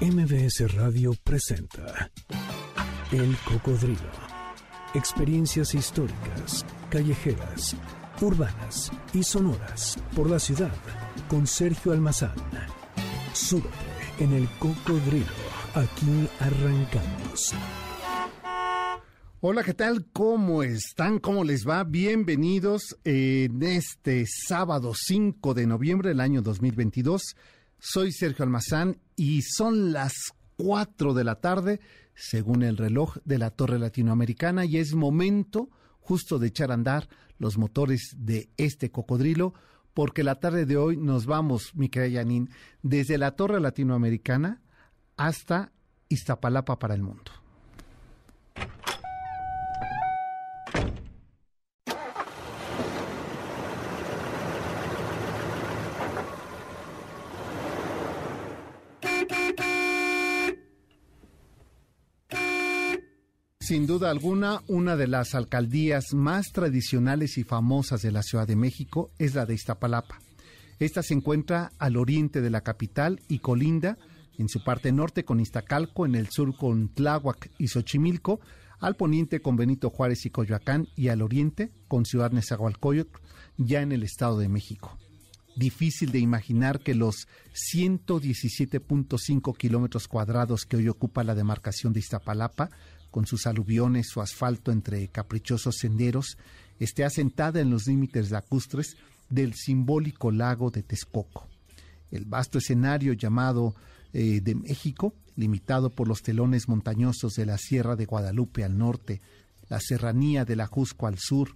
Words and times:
MBS 0.00 0.74
Radio 0.76 1.12
presenta 1.22 2.10
El 3.12 3.36
Cocodrilo. 3.44 4.10
Experiencias 4.94 5.74
históricas, 5.74 6.64
callejeras, 6.88 7.76
urbanas 8.22 8.90
y 9.12 9.22
sonoras 9.22 9.98
por 10.16 10.30
la 10.30 10.38
ciudad 10.38 10.72
con 11.28 11.46
Sergio 11.46 11.92
Almazán. 11.92 12.34
Súbete 13.34 13.68
en 14.20 14.32
El 14.32 14.48
Cocodrilo. 14.58 15.26
Aquí 15.74 16.26
arrancamos. 16.38 17.52
Hola, 19.42 19.62
¿qué 19.62 19.74
tal? 19.74 20.06
¿Cómo 20.14 20.62
están? 20.62 21.18
¿Cómo 21.18 21.44
les 21.44 21.68
va? 21.68 21.84
Bienvenidos 21.84 22.96
en 23.04 23.62
este 23.62 24.24
sábado 24.26 24.94
5 24.96 25.52
de 25.52 25.66
noviembre 25.66 26.08
del 26.08 26.20
año 26.20 26.40
2022. 26.40 27.36
Soy 27.78 28.12
Sergio 28.12 28.44
Almazán 28.44 28.98
y 29.20 29.42
son 29.42 29.92
las 29.92 30.14
4 30.56 31.12
de 31.12 31.24
la 31.24 31.34
tarde, 31.34 31.78
según 32.14 32.62
el 32.62 32.78
reloj 32.78 33.18
de 33.26 33.36
la 33.36 33.50
Torre 33.50 33.78
Latinoamericana, 33.78 34.64
y 34.64 34.78
es 34.78 34.94
momento 34.94 35.68
justo 36.00 36.38
de 36.38 36.46
echar 36.46 36.70
a 36.70 36.74
andar 36.74 37.06
los 37.36 37.58
motores 37.58 38.14
de 38.16 38.48
este 38.56 38.90
cocodrilo, 38.90 39.52
porque 39.92 40.24
la 40.24 40.36
tarde 40.36 40.64
de 40.64 40.78
hoy 40.78 40.96
nos 40.96 41.26
vamos, 41.26 41.74
mi 41.74 41.90
querida 41.90 42.24
desde 42.82 43.18
la 43.18 43.32
Torre 43.32 43.60
Latinoamericana 43.60 44.62
hasta 45.18 45.70
Iztapalapa 46.08 46.78
para 46.78 46.94
el 46.94 47.02
mundo. 47.02 47.30
Sin 63.70 63.86
duda 63.86 64.10
alguna, 64.10 64.62
una 64.66 64.96
de 64.96 65.06
las 65.06 65.36
alcaldías 65.36 66.12
más 66.12 66.50
tradicionales 66.50 67.38
y 67.38 67.44
famosas 67.44 68.02
de 68.02 68.10
la 68.10 68.24
Ciudad 68.24 68.48
de 68.48 68.56
México 68.56 69.12
es 69.16 69.36
la 69.36 69.46
de 69.46 69.54
Iztapalapa. 69.54 70.18
Esta 70.80 71.04
se 71.04 71.14
encuentra 71.14 71.70
al 71.78 71.96
oriente 71.96 72.40
de 72.40 72.50
la 72.50 72.62
capital 72.62 73.20
y 73.28 73.38
colinda 73.38 73.96
en 74.38 74.48
su 74.48 74.64
parte 74.64 74.90
norte 74.90 75.24
con 75.24 75.38
Iztacalco, 75.38 76.04
en 76.04 76.16
el 76.16 76.30
sur 76.30 76.56
con 76.56 76.88
Tláhuac 76.88 77.52
y 77.58 77.68
Xochimilco, 77.68 78.40
al 78.80 78.96
poniente 78.96 79.40
con 79.40 79.54
Benito 79.54 79.88
Juárez 79.88 80.26
y 80.26 80.30
Coyoacán 80.30 80.88
y 80.96 81.06
al 81.06 81.22
oriente 81.22 81.70
con 81.86 82.04
Ciudad 82.04 82.32
Nezahualcóyotl, 82.32 83.20
ya 83.56 83.82
en 83.82 83.92
el 83.92 84.02
Estado 84.02 84.40
de 84.40 84.48
México. 84.48 84.98
Difícil 85.54 86.10
de 86.10 86.18
imaginar 86.18 86.80
que 86.80 86.96
los 86.96 87.28
117.5 87.54 89.56
kilómetros 89.56 90.08
cuadrados 90.08 90.64
que 90.64 90.76
hoy 90.76 90.88
ocupa 90.88 91.22
la 91.22 91.36
demarcación 91.36 91.92
de 91.92 92.00
Iztapalapa 92.00 92.70
con 93.10 93.26
sus 93.26 93.46
aluviones, 93.46 94.08
su 94.08 94.20
asfalto 94.20 94.72
entre 94.72 95.08
caprichosos 95.08 95.76
senderos, 95.76 96.36
esté 96.78 97.04
asentada 97.04 97.60
en 97.60 97.70
los 97.70 97.86
límites 97.86 98.30
lacustres 98.30 98.96
del 99.28 99.54
simbólico 99.54 100.30
lago 100.30 100.70
de 100.70 100.82
Texcoco. 100.82 101.48
El 102.10 102.24
vasto 102.24 102.58
escenario 102.58 103.12
llamado 103.12 103.74
eh, 104.12 104.40
de 104.40 104.54
México, 104.54 105.14
limitado 105.36 105.90
por 105.90 106.08
los 106.08 106.22
telones 106.22 106.68
montañosos 106.68 107.34
de 107.34 107.46
la 107.46 107.58
Sierra 107.58 107.96
de 107.96 108.06
Guadalupe 108.06 108.64
al 108.64 108.76
norte, 108.76 109.20
la 109.68 109.78
serranía 109.80 110.44
de 110.44 110.56
la 110.56 110.66
Jusco 110.66 111.06
al 111.06 111.18
sur, 111.18 111.54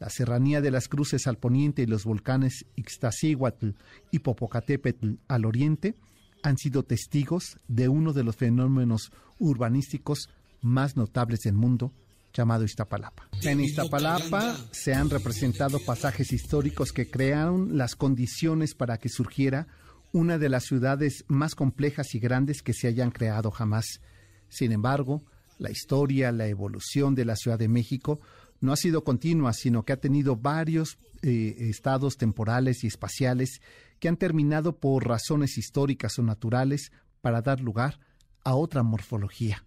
la 0.00 0.10
serranía 0.10 0.60
de 0.60 0.72
las 0.72 0.88
Cruces 0.88 1.28
al 1.28 1.38
poniente 1.38 1.82
y 1.82 1.86
los 1.86 2.04
volcanes 2.04 2.66
Ixtaccíhuatl 2.74 3.70
y 4.10 4.18
Popocatépetl 4.18 5.12
al 5.28 5.44
oriente, 5.44 5.94
han 6.42 6.58
sido 6.58 6.82
testigos 6.82 7.60
de 7.68 7.88
uno 7.88 8.12
de 8.12 8.24
los 8.24 8.34
fenómenos 8.34 9.12
urbanísticos 9.38 10.28
más 10.62 10.96
notables 10.96 11.40
del 11.40 11.54
mundo, 11.54 11.92
llamado 12.32 12.64
Iztapalapa. 12.64 13.28
En 13.42 13.60
Iztapalapa 13.60 14.56
se 14.70 14.94
han 14.94 15.10
representado 15.10 15.78
pasajes 15.80 16.32
históricos 16.32 16.92
que 16.92 17.10
crearon 17.10 17.76
las 17.76 17.94
condiciones 17.94 18.74
para 18.74 18.98
que 18.98 19.08
surgiera 19.08 19.66
una 20.12 20.38
de 20.38 20.48
las 20.48 20.64
ciudades 20.64 21.24
más 21.28 21.54
complejas 21.54 22.14
y 22.14 22.18
grandes 22.18 22.62
que 22.62 22.72
se 22.72 22.88
hayan 22.88 23.10
creado 23.10 23.50
jamás. 23.50 24.00
Sin 24.48 24.72
embargo, 24.72 25.22
la 25.58 25.70
historia, 25.70 26.32
la 26.32 26.46
evolución 26.46 27.14
de 27.14 27.24
la 27.24 27.36
Ciudad 27.36 27.58
de 27.58 27.68
México 27.68 28.20
no 28.60 28.72
ha 28.72 28.76
sido 28.76 29.04
continua, 29.04 29.52
sino 29.52 29.84
que 29.84 29.92
ha 29.92 30.00
tenido 30.00 30.36
varios 30.36 30.98
eh, 31.22 31.56
estados 31.58 32.16
temporales 32.16 32.84
y 32.84 32.86
espaciales 32.86 33.60
que 33.98 34.08
han 34.08 34.16
terminado 34.16 34.78
por 34.78 35.06
razones 35.06 35.58
históricas 35.58 36.18
o 36.18 36.22
naturales 36.22 36.92
para 37.20 37.42
dar 37.42 37.60
lugar 37.60 38.00
a 38.44 38.54
otra 38.54 38.82
morfología 38.82 39.64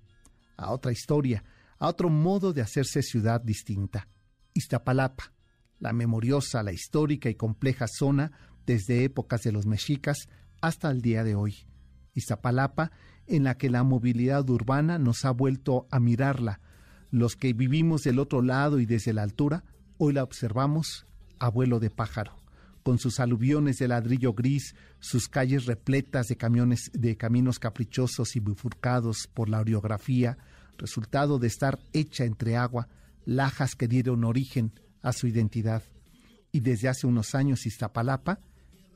a 0.58 0.72
otra 0.72 0.92
historia, 0.92 1.44
a 1.78 1.88
otro 1.88 2.10
modo 2.10 2.54
de 2.54 2.62
hacerse 2.62 3.02
ciudad 3.02 3.42
distinta. 3.42 4.08
Iztapalapa, 4.54 5.34
la 5.80 5.94
memoriosa, 5.94 6.64
la 6.64 6.72
histórica 6.72 7.30
y 7.30 7.36
compleja 7.36 7.86
zona 7.88 8.32
desde 8.66 9.04
épocas 9.04 9.42
de 9.42 9.52
los 9.52 9.66
mexicas 9.66 10.30
hasta 10.62 10.90
el 10.90 11.02
día 11.02 11.24
de 11.24 11.36
hoy. 11.36 11.68
Iztapalapa, 12.14 12.92
en 13.28 13.44
la 13.44 13.58
que 13.58 13.70
la 13.70 13.84
movilidad 13.84 14.50
urbana 14.50 14.98
nos 15.00 15.26
ha 15.26 15.32
vuelto 15.32 15.88
a 15.92 16.00
mirarla. 16.00 16.62
Los 17.12 17.36
que 17.36 17.54
vivimos 17.54 18.04
del 18.04 18.20
otro 18.20 18.42
lado 18.42 18.80
y 18.80 18.86
desde 18.86 19.14
la 19.14 19.24
altura, 19.24 19.64
hoy 19.98 20.14
la 20.14 20.24
observamos 20.24 21.06
a 21.40 21.50
vuelo 21.50 21.80
de 21.80 21.90
pájaro 21.90 22.45
con 22.86 23.00
sus 23.00 23.20
aluviones 23.20 23.80
de 23.80 23.88
ladrillo 23.88 24.34
gris, 24.34 24.76
sus 25.00 25.28
calles 25.28 25.66
repletas 25.66 26.28
de 26.28 26.38
camiones 26.38 26.92
de 26.94 27.18
caminos 27.18 27.58
caprichosos 27.58 28.36
y 28.36 28.40
bifurcados 28.40 29.28
por 29.34 29.50
la 29.50 29.60
orografía, 29.60 30.38
resultado 30.78 31.40
de 31.40 31.48
estar 31.48 31.80
hecha 31.94 32.26
entre 32.26 32.58
agua, 32.58 32.88
lajas 33.26 33.74
que 33.74 33.88
dieron 33.88 34.24
origen 34.24 34.72
a 35.02 35.14
su 35.14 35.26
identidad. 35.26 35.82
Y 36.52 36.60
desde 36.60 36.88
hace 36.88 37.08
unos 37.08 37.34
años 37.34 37.66
Iztapalapa 37.66 38.40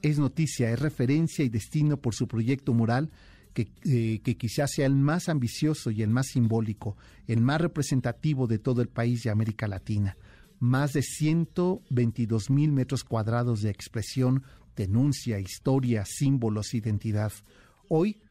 es 0.04 0.20
noticia, 0.20 0.70
es 0.70 0.80
referencia 0.80 1.44
y 1.44 1.50
destino 1.50 1.98
por 1.98 2.14
su 2.14 2.28
proyecto 2.28 2.76
mural 2.76 3.10
que, 3.56 3.72
eh, 3.86 4.20
quizás 4.36 4.70
sea 4.70 4.86
el 4.86 4.94
más 4.94 5.30
ambicioso 5.30 5.90
y 5.90 6.04
el 6.04 6.12
más 6.12 6.28
simbólico, 6.28 6.96
el 7.26 7.42
más 7.42 7.60
representativo 7.60 8.46
de 8.46 8.60
todo 8.60 8.84
el 8.84 8.90
país 8.90 9.26
y 9.26 9.30
América 9.30 9.68
Latina 9.68 10.16
más 10.60 10.94
de 10.94 11.02
122 11.02 12.50
mil 12.50 12.72
metros 12.72 13.04
cuadrados 13.04 13.62
de 13.62 13.70
expresión, 13.70 14.44
denuncia, 14.76 15.40
historia, 15.40 16.04
símbolos, 16.06 16.74
identidad. 16.74 17.32
Hoy 17.88 18.22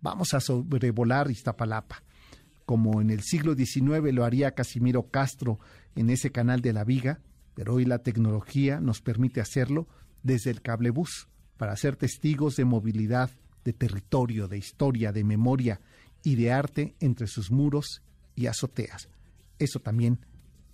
vamos 0.00 0.34
a 0.34 0.40
sobrevolar 0.40 1.30
Iztapalapa, 1.30 2.02
como 2.66 3.00
en 3.00 3.10
el 3.10 3.22
siglo 3.22 3.54
XIX 3.54 4.12
lo 4.12 4.24
haría 4.24 4.54
Casimiro 4.54 5.10
Castro 5.10 5.58
en 5.96 6.10
ese 6.10 6.30
canal 6.30 6.60
de 6.60 6.72
la 6.72 6.84
Viga, 6.84 7.20
pero 7.54 7.74
hoy 7.74 7.84
la 7.84 7.98
tecnología 7.98 8.80
nos 8.80 9.00
permite 9.00 9.40
hacerlo 9.40 9.88
desde 10.22 10.50
el 10.50 10.62
cablebús, 10.62 11.28
para 11.56 11.76
ser 11.76 11.96
testigos 11.96 12.56
de 12.56 12.64
movilidad, 12.64 13.30
de 13.64 13.72
territorio, 13.72 14.46
de 14.46 14.58
historia, 14.58 15.12
de 15.12 15.24
memoria 15.24 15.80
y 16.22 16.36
de 16.36 16.52
arte 16.52 16.94
entre 17.00 17.26
sus 17.26 17.50
muros 17.50 18.02
y 18.36 18.46
azoteas. 18.46 19.08
Eso 19.58 19.80
también 19.80 20.20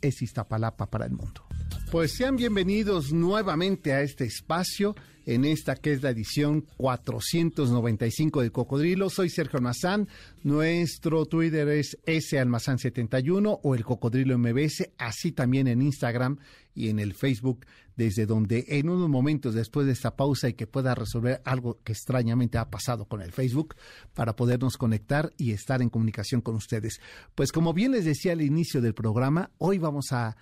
es 0.07 0.23
Iztapalapa 0.23 0.91
para 0.91 1.07
el 1.07 1.13
mundo. 1.13 1.47
Pues 1.91 2.13
sean 2.13 2.37
bienvenidos 2.37 3.13
nuevamente 3.13 3.93
a 3.93 4.03
este 4.03 4.25
espacio, 4.25 4.95
en 5.27 5.45
esta 5.45 5.77
que 5.77 5.93
es 5.93 6.03
la 6.03 6.11
edición 6.11 6.67
495 6.77 8.43
de 8.43 8.51
Cocodrilo. 8.51 9.11
Soy 9.11 9.31
Sergio 9.31 9.59
Almazán, 9.59 10.09
nuestro 10.43 11.27
Twitter 11.27 11.69
es 11.69 11.97
salmazán71 12.07 13.61
o 13.63 13.75
el 13.75 13.85
Cocodrilo 13.85 14.39
MBS, 14.39 14.91
así 14.99 15.33
también 15.33 15.67
en 15.69 15.83
Instagram 15.83 16.39
y 16.75 16.89
en 16.89 16.99
el 16.99 17.15
Facebook, 17.15 17.67
desde 17.97 18.27
donde 18.27 18.65
en 18.69 18.89
unos 18.89 19.09
momentos 19.09 19.55
después 19.55 19.87
de 19.87 19.93
esta 19.93 20.17
pausa 20.17 20.49
y 20.49 20.55
que 20.55 20.67
pueda 20.67 20.95
resolver 20.95 21.41
algo 21.45 21.79
que 21.85 21.93
extrañamente 21.93 22.59
ha 22.59 22.71
pasado 22.71 23.07
con 23.07 23.23
el 23.23 23.33
Facebook, 23.33 23.77
para 24.15 24.37
podernos 24.37 24.77
conectar 24.77 25.33
y 25.37 25.53
estar 25.53 25.83
en 25.83 25.91
comunicación 25.91 26.41
con 26.41 26.57
ustedes. 26.57 27.01
Pues 27.35 27.53
como 27.53 27.73
bien 27.73 27.93
les 27.93 28.05
decía 28.05 28.33
al 28.33 28.43
inicio 28.43 28.81
del 28.81 28.95
programa, 28.95 29.51
hoy 29.59 29.79
vamos 29.79 30.13
a, 30.13 30.37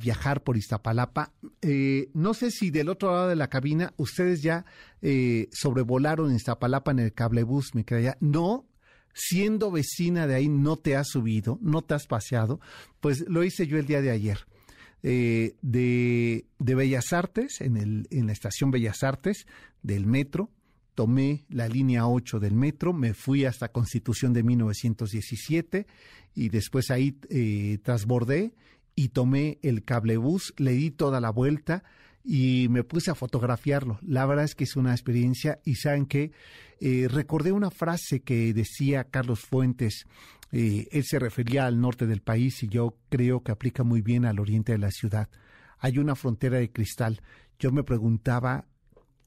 viajar 0.00 0.42
por 0.42 0.56
Iztapalapa. 0.56 1.32
Eh, 1.60 2.10
no 2.14 2.34
sé 2.34 2.50
si 2.50 2.70
del 2.70 2.88
otro 2.88 3.12
lado 3.12 3.28
de 3.28 3.36
la 3.36 3.48
cabina 3.48 3.92
ustedes 3.96 4.42
ya 4.42 4.64
eh, 5.00 5.48
sobrevolaron 5.52 6.34
Iztapalapa 6.34 6.92
en 6.92 7.00
el 7.00 7.12
cablebús, 7.12 7.74
me 7.74 7.84
creía. 7.84 8.16
No, 8.20 8.66
siendo 9.14 9.70
vecina 9.70 10.26
de 10.26 10.34
ahí 10.34 10.48
no 10.48 10.76
te 10.76 10.96
has 10.96 11.08
subido, 11.08 11.58
no 11.60 11.82
te 11.82 11.94
has 11.94 12.06
paseado, 12.06 12.60
pues 13.00 13.24
lo 13.28 13.44
hice 13.44 13.66
yo 13.66 13.78
el 13.78 13.86
día 13.86 14.00
de 14.00 14.10
ayer. 14.10 14.38
Eh, 15.04 15.56
de, 15.62 16.46
de, 16.60 16.74
Bellas 16.76 17.12
Artes, 17.12 17.60
en, 17.60 17.76
el, 17.76 18.06
en 18.10 18.26
la 18.26 18.32
estación 18.32 18.70
Bellas 18.70 19.02
Artes 19.02 19.46
del 19.82 20.06
metro. 20.06 20.50
Tomé 20.94 21.44
la 21.48 21.68
línea 21.68 22.06
8 22.06 22.38
del 22.38 22.54
metro, 22.54 22.92
me 22.92 23.14
fui 23.14 23.46
hasta 23.46 23.72
Constitución 23.72 24.34
de 24.34 24.42
1917 24.42 25.86
y 26.34 26.50
después 26.50 26.90
ahí 26.90 27.18
eh, 27.30 27.78
trasbordé 27.82 28.52
y 28.94 29.08
tomé 29.08 29.58
el 29.62 29.84
cablebús, 29.84 30.54
le 30.56 30.72
di 30.72 30.90
toda 30.90 31.20
la 31.20 31.30
vuelta 31.30 31.84
y 32.24 32.68
me 32.70 32.84
puse 32.84 33.10
a 33.10 33.14
fotografiarlo. 33.14 33.98
La 34.02 34.26
verdad 34.26 34.44
es 34.44 34.54
que 34.54 34.64
es 34.64 34.76
una 34.76 34.92
experiencia 34.92 35.60
y 35.64 35.76
saben 35.76 36.06
que 36.06 36.32
eh, 36.80 37.08
recordé 37.08 37.52
una 37.52 37.70
frase 37.70 38.20
que 38.20 38.52
decía 38.52 39.04
Carlos 39.04 39.40
Fuentes. 39.40 40.06
Eh, 40.52 40.88
él 40.92 41.04
se 41.04 41.18
refería 41.18 41.66
al 41.66 41.80
norte 41.80 42.06
del 42.06 42.20
país 42.20 42.62
y 42.62 42.68
yo 42.68 42.96
creo 43.08 43.42
que 43.42 43.52
aplica 43.52 43.82
muy 43.82 44.02
bien 44.02 44.24
al 44.24 44.38
oriente 44.38 44.72
de 44.72 44.78
la 44.78 44.90
ciudad. 44.90 45.28
Hay 45.78 45.98
una 45.98 46.14
frontera 46.14 46.58
de 46.58 46.70
cristal. 46.70 47.20
Yo 47.58 47.72
me 47.72 47.82
preguntaba 47.82 48.66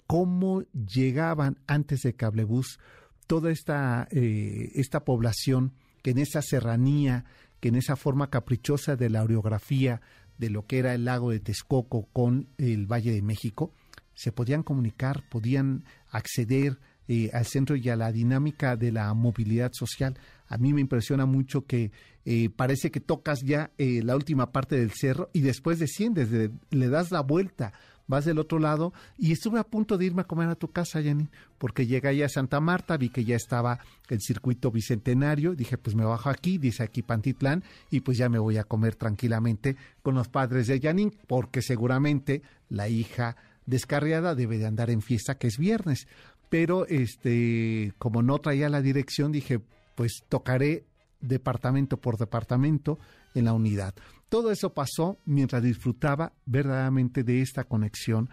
cómo 0.07 0.61
llegaban 0.73 1.57
antes 1.67 2.01
de 2.01 2.13
Cablebús 2.13 2.79
toda 3.27 3.51
esta, 3.51 4.07
eh, 4.11 4.71
esta 4.75 5.03
población 5.03 5.73
que 6.03 6.11
en 6.11 6.19
esa 6.19 6.43
serranía, 6.43 7.25
en 7.67 7.75
esa 7.75 7.95
forma 7.95 8.29
caprichosa 8.29 8.95
de 8.95 9.09
la 9.09 9.23
orografía, 9.23 10.01
de 10.37 10.49
lo 10.49 10.65
que 10.65 10.79
era 10.79 10.93
el 10.93 11.05
lago 11.05 11.31
de 11.31 11.39
Texcoco 11.39 12.07
con 12.11 12.49
el 12.57 12.85
Valle 12.85 13.11
de 13.11 13.21
México, 13.21 13.73
se 14.13 14.31
podían 14.31 14.63
comunicar, 14.63 15.23
podían 15.29 15.83
acceder 16.09 16.79
eh, 17.07 17.29
al 17.33 17.45
centro 17.45 17.75
y 17.75 17.87
a 17.89 17.95
la 17.95 18.11
dinámica 18.11 18.75
de 18.75 18.91
la 18.91 19.13
movilidad 19.13 19.71
social. 19.73 20.17
A 20.47 20.57
mí 20.57 20.73
me 20.73 20.81
impresiona 20.81 21.25
mucho 21.25 21.65
que 21.65 21.91
eh, 22.23 22.49
parece 22.49 22.89
que 22.89 22.99
tocas 22.99 23.41
ya 23.43 23.71
eh, 23.77 24.01
la 24.03 24.15
última 24.15 24.51
parte 24.51 24.77
del 24.77 24.91
cerro 24.91 25.29
y 25.31 25.41
después 25.41 25.77
desciendes, 25.77 26.29
le 26.31 26.89
das 26.89 27.11
la 27.11 27.21
vuelta 27.21 27.73
vas 28.07 28.25
del 28.25 28.39
otro 28.39 28.59
lado 28.59 28.93
y 29.17 29.31
estuve 29.31 29.59
a 29.59 29.63
punto 29.63 29.97
de 29.97 30.05
irme 30.05 30.21
a 30.21 30.25
comer 30.25 30.49
a 30.49 30.55
tu 30.55 30.69
casa, 30.69 31.01
Jenny, 31.01 31.27
porque 31.57 31.87
llegué 31.87 32.23
a 32.23 32.29
Santa 32.29 32.59
Marta, 32.59 32.97
vi 32.97 33.09
que 33.09 33.23
ya 33.23 33.35
estaba 33.35 33.79
el 34.09 34.21
circuito 34.21 34.71
bicentenario, 34.71 35.55
dije, 35.55 35.77
pues 35.77 35.95
me 35.95 36.05
bajo 36.05 36.29
aquí, 36.29 36.57
dice 36.57 36.83
aquí 36.83 37.01
Pantitlán, 37.01 37.63
y 37.89 38.01
pues 38.01 38.17
ya 38.17 38.29
me 38.29 38.39
voy 38.39 38.57
a 38.57 38.63
comer 38.63 38.95
tranquilamente 38.95 39.75
con 40.01 40.15
los 40.15 40.27
padres 40.27 40.67
de 40.67 40.79
Janine, 40.79 41.11
porque 41.27 41.61
seguramente 41.61 42.41
la 42.69 42.87
hija 42.87 43.35
descarriada 43.65 44.35
debe 44.35 44.57
de 44.57 44.67
andar 44.67 44.89
en 44.89 45.01
fiesta, 45.01 45.37
que 45.37 45.47
es 45.47 45.57
viernes. 45.57 46.07
Pero 46.49 46.85
este, 46.87 47.93
como 47.97 48.21
no 48.21 48.37
traía 48.39 48.69
la 48.69 48.81
dirección, 48.81 49.31
dije, 49.31 49.59
pues 49.95 50.23
tocaré 50.29 50.85
departamento 51.21 51.97
por 51.97 52.17
departamento 52.17 52.99
en 53.33 53.45
la 53.45 53.53
unidad. 53.53 53.95
Todo 54.35 54.51
eso 54.51 54.73
pasó 54.73 55.17
mientras 55.23 55.63
disfrutaba 55.63 56.33
verdaderamente 56.45 57.23
de 57.23 57.41
esta 57.41 57.63
conexión 57.63 58.29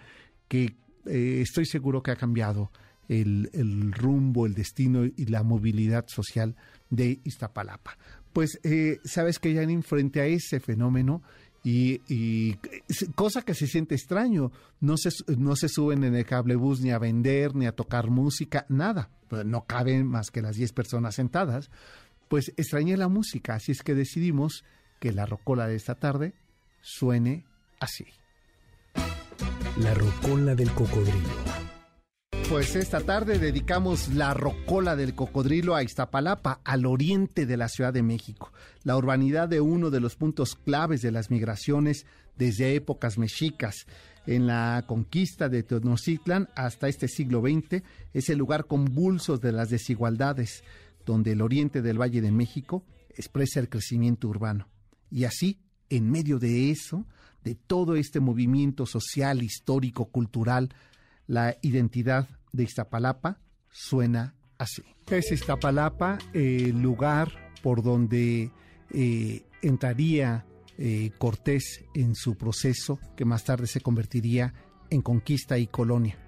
que 0.49 0.75
eh, 1.07 1.39
estoy 1.41 1.65
seguro 1.65 2.03
que 2.03 2.11
ha 2.11 2.17
cambiado 2.17 2.73
el, 3.09 3.93
rumbo, 3.93 4.47
el 4.47 4.55
destino 4.55 5.05
y 5.05 5.27
la 5.27 5.45
movilidad 5.45 6.09
social 6.09 6.57
de 6.91 7.21
Iztapalapa. 7.23 7.97
Pues 8.33 8.59
eh, 8.65 8.99
sabes 9.05 9.39
que 9.39 9.55
ya 9.55 9.63
frente 9.83 10.21
a 10.21 10.27
ese 10.27 10.59
fenómeno 10.59 11.23
y, 11.63 12.57
cosa 13.15 13.43
que 13.43 13.55
se 13.55 13.69
siente 13.69 13.95
extraño, 13.95 14.51
no 14.81 14.97
se, 14.97 15.11
no 15.37 15.55
se 15.55 15.69
suben 15.69 16.03
en 16.03 16.17
el 16.17 16.27
cablebús 16.27 16.81
ni 16.81 16.91
a 16.91 16.99
vender, 16.99 17.55
ni 17.55 17.67
a 17.67 17.77
tocar 17.77 18.11
música, 18.11 18.67
nada, 18.69 19.09
pues 19.29 19.47
no 19.47 19.67
caben 19.67 20.09
más 20.09 20.33
que 20.33 20.43
las 20.43 20.57
10 20.57 20.73
personas 20.73 21.15
sentadas, 21.15 21.71
pues 22.27 22.53
extrañé 22.57 22.97
la 22.97 23.07
música, 23.07 23.55
así 23.55 23.71
es 23.71 23.83
que 23.85 23.95
decidimos 23.95 24.65
que 25.03 25.11
la 25.11 25.27
rocola 25.27 25.67
de 25.67 25.75
esta 25.75 25.97
tarde 25.97 26.33
suene 26.81 27.45
así. 27.81 28.07
La 29.81 29.95
rocola 29.95 30.55
del 30.55 30.71
cocodrilo. 30.71 31.29
Pues 32.49 32.77
esta 32.77 33.01
tarde 33.01 33.41
dedicamos 33.41 34.15
la 34.15 34.33
rocola 34.33 34.95
del 34.95 35.17
cocodrilo 35.17 35.75
a 35.75 35.83
Iztapalapa, 35.83 36.61
al 36.63 36.87
oriente 36.87 37.47
de 37.47 37.57
la 37.57 37.69
Ciudad 37.69 37.93
de 37.93 38.05
México, 38.05 38.53
la 38.85 38.97
urbanidad 38.97 39.49
de 39.49 39.61
uno 39.61 39.91
de 39.91 39.99
los 39.99 40.15
puntos 40.15 40.55
claves 40.55 41.03
de 41.03 41.11
las 41.11 41.33
migraciones 41.33 42.07
desde 42.37 42.77
épocas 42.77 43.19
mexicas. 43.19 43.87
En 44.29 44.47
la 44.47 44.85
conquista 44.87 45.49
de 45.49 45.65
Tenochtitlan 45.65 46.49
hasta 46.55 46.87
este 46.87 47.09
siglo 47.09 47.41
XX 47.41 47.83
es 48.15 48.29
el 48.29 48.39
lugar 48.39 48.67
convulso 48.67 49.37
de 49.37 49.51
las 49.51 49.69
desigualdades, 49.69 50.63
donde 51.05 51.33
el 51.33 51.43
oriente 51.43 51.83
del 51.83 52.01
Valle 52.01 52.21
de 52.21 52.31
México 52.31 52.85
expresa 53.17 53.59
el 53.59 53.69
crecimiento 53.69 54.29
urbano. 54.29 54.72
Y 55.13 55.25
así, 55.25 55.59
en 55.91 56.11
medio 56.11 56.39
de 56.39 56.71
eso, 56.71 57.07
de 57.45 57.55
todo 57.55 57.97
este 57.97 58.19
movimiento 58.19 58.87
social, 58.87 59.43
histórico, 59.43 60.07
cultural, 60.07 60.75
la 61.27 61.57
identidad 61.61 62.29
de 62.53 62.65
Iztapalapa 62.65 63.39
suena 63.71 64.35
así. 64.57 64.83
Es 65.11 65.31
Iztapalapa 65.31 66.19
el 66.33 66.81
lugar 66.81 67.31
por 67.63 67.83
donde 67.83 68.51
eh, 68.91 69.45
entraría 69.61 70.47
eh, 70.79 71.11
Cortés 71.19 71.85
en 71.95 72.15
su 72.15 72.37
proceso 72.37 72.99
que 73.15 73.27
más 73.27 73.45
tarde 73.45 73.67
se 73.67 73.81
convertiría 73.81 74.55
en 74.89 75.03
conquista 75.03 75.59
y 75.59 75.67
colonia. 75.67 76.19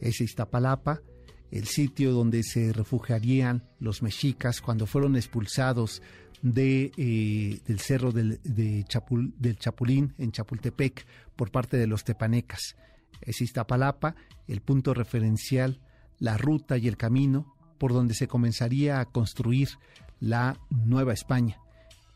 Es 0.00 0.22
Iztapalapa 0.22 1.02
el 1.50 1.66
sitio 1.66 2.12
donde 2.12 2.42
se 2.42 2.72
refugiarían 2.72 3.68
los 3.78 4.02
mexicas 4.02 4.62
cuando 4.62 4.86
fueron 4.86 5.16
expulsados 5.16 6.00
de, 6.42 6.92
eh, 6.96 7.60
del 7.66 7.78
cerro 7.78 8.12
del, 8.12 8.40
de 8.42 8.84
del 9.38 9.58
Chapulín 9.58 10.14
en 10.18 10.32
Chapultepec 10.32 11.06
por 11.36 11.50
parte 11.50 11.76
de 11.76 11.86
los 11.86 12.04
tepanecas. 12.04 12.76
Es 13.20 13.40
Iztapalapa 13.40 14.16
el 14.48 14.60
punto 14.60 14.92
referencial, 14.92 15.80
la 16.18 16.36
ruta 16.36 16.76
y 16.76 16.88
el 16.88 16.96
camino 16.96 17.54
por 17.78 17.92
donde 17.92 18.14
se 18.14 18.28
comenzaría 18.28 19.00
a 19.00 19.06
construir 19.06 19.70
la 20.20 20.58
Nueva 20.70 21.12
España. 21.12 21.58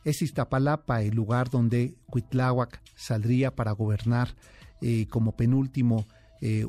Es 0.04 0.22
Iztapalapa 0.22 1.02
el 1.02 1.14
lugar 1.14 1.48
donde 1.50 1.94
Huitláhuac 2.08 2.80
saldría 2.94 3.54
para 3.54 3.72
gobernar 3.72 4.36
eh, 4.80 5.06
como 5.08 5.36
penúltimo 5.36 6.06
eh, 6.40 6.66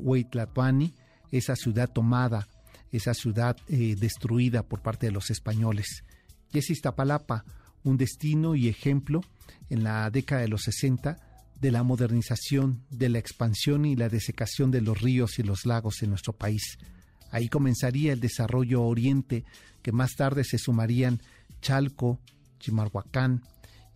esa 1.31 1.55
ciudad 1.55 1.89
tomada, 1.89 2.47
esa 2.91 3.13
ciudad 3.13 3.57
eh, 3.67 3.95
destruida 3.99 4.63
por 4.63 4.81
parte 4.81 5.07
de 5.07 5.11
los 5.11 5.29
españoles 5.29 6.03
y 6.53 6.59
es 6.59 6.69
Iztapalapa 6.69 7.45
un 7.83 7.97
destino 7.97 8.55
y 8.55 8.67
ejemplo 8.67 9.21
en 9.69 9.83
la 9.83 10.09
década 10.09 10.41
de 10.41 10.47
los 10.47 10.63
60 10.63 11.17
de 11.59 11.71
la 11.71 11.83
modernización, 11.83 12.83
de 12.89 13.09
la 13.09 13.19
expansión 13.19 13.85
y 13.85 13.95
la 13.95 14.09
desecación 14.09 14.69
de 14.71 14.81
los 14.81 15.01
ríos 15.01 15.39
y 15.39 15.43
los 15.43 15.65
lagos 15.65 16.03
en 16.03 16.09
nuestro 16.09 16.33
país. 16.33 16.77
Ahí 17.31 17.49
comenzaría 17.49 18.13
el 18.13 18.19
desarrollo 18.19 18.83
oriente, 18.83 19.43
que 19.81 19.91
más 19.91 20.15
tarde 20.15 20.43
se 20.43 20.57
sumarían 20.57 21.21
Chalco, 21.61 22.19
Chimalhuacán 22.59 23.43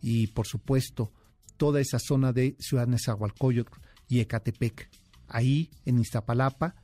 y, 0.02 0.28
por 0.28 0.48
supuesto, 0.48 1.12
toda 1.58 1.80
esa 1.80 2.00
zona 2.00 2.34
de 2.34 2.56
Ciudad 2.60 2.88
Nezahualcóyotl 2.88 3.80
y 4.10 4.20
Ecatepec. 4.20 4.90
Ahí, 5.28 5.70
en 5.86 6.00
Iztapalapa, 6.00 6.76